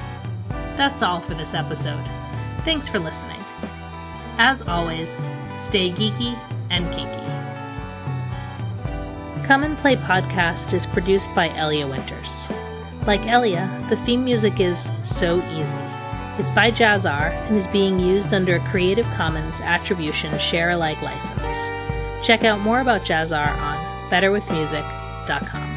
[0.75, 2.03] That's all for this episode.
[2.63, 3.39] Thanks for listening.
[4.37, 6.37] As always, stay geeky
[6.69, 7.17] and kinky.
[9.47, 12.51] Come and Play podcast is produced by Elia Winters.
[13.07, 15.77] Like Elia, the theme music is So Easy.
[16.37, 21.86] It's by Jazzar and is being used under a Creative Commons Attribution Share Alike license.
[22.23, 23.77] Check out more about Jazzar on
[24.09, 25.76] betterwithmusic.com.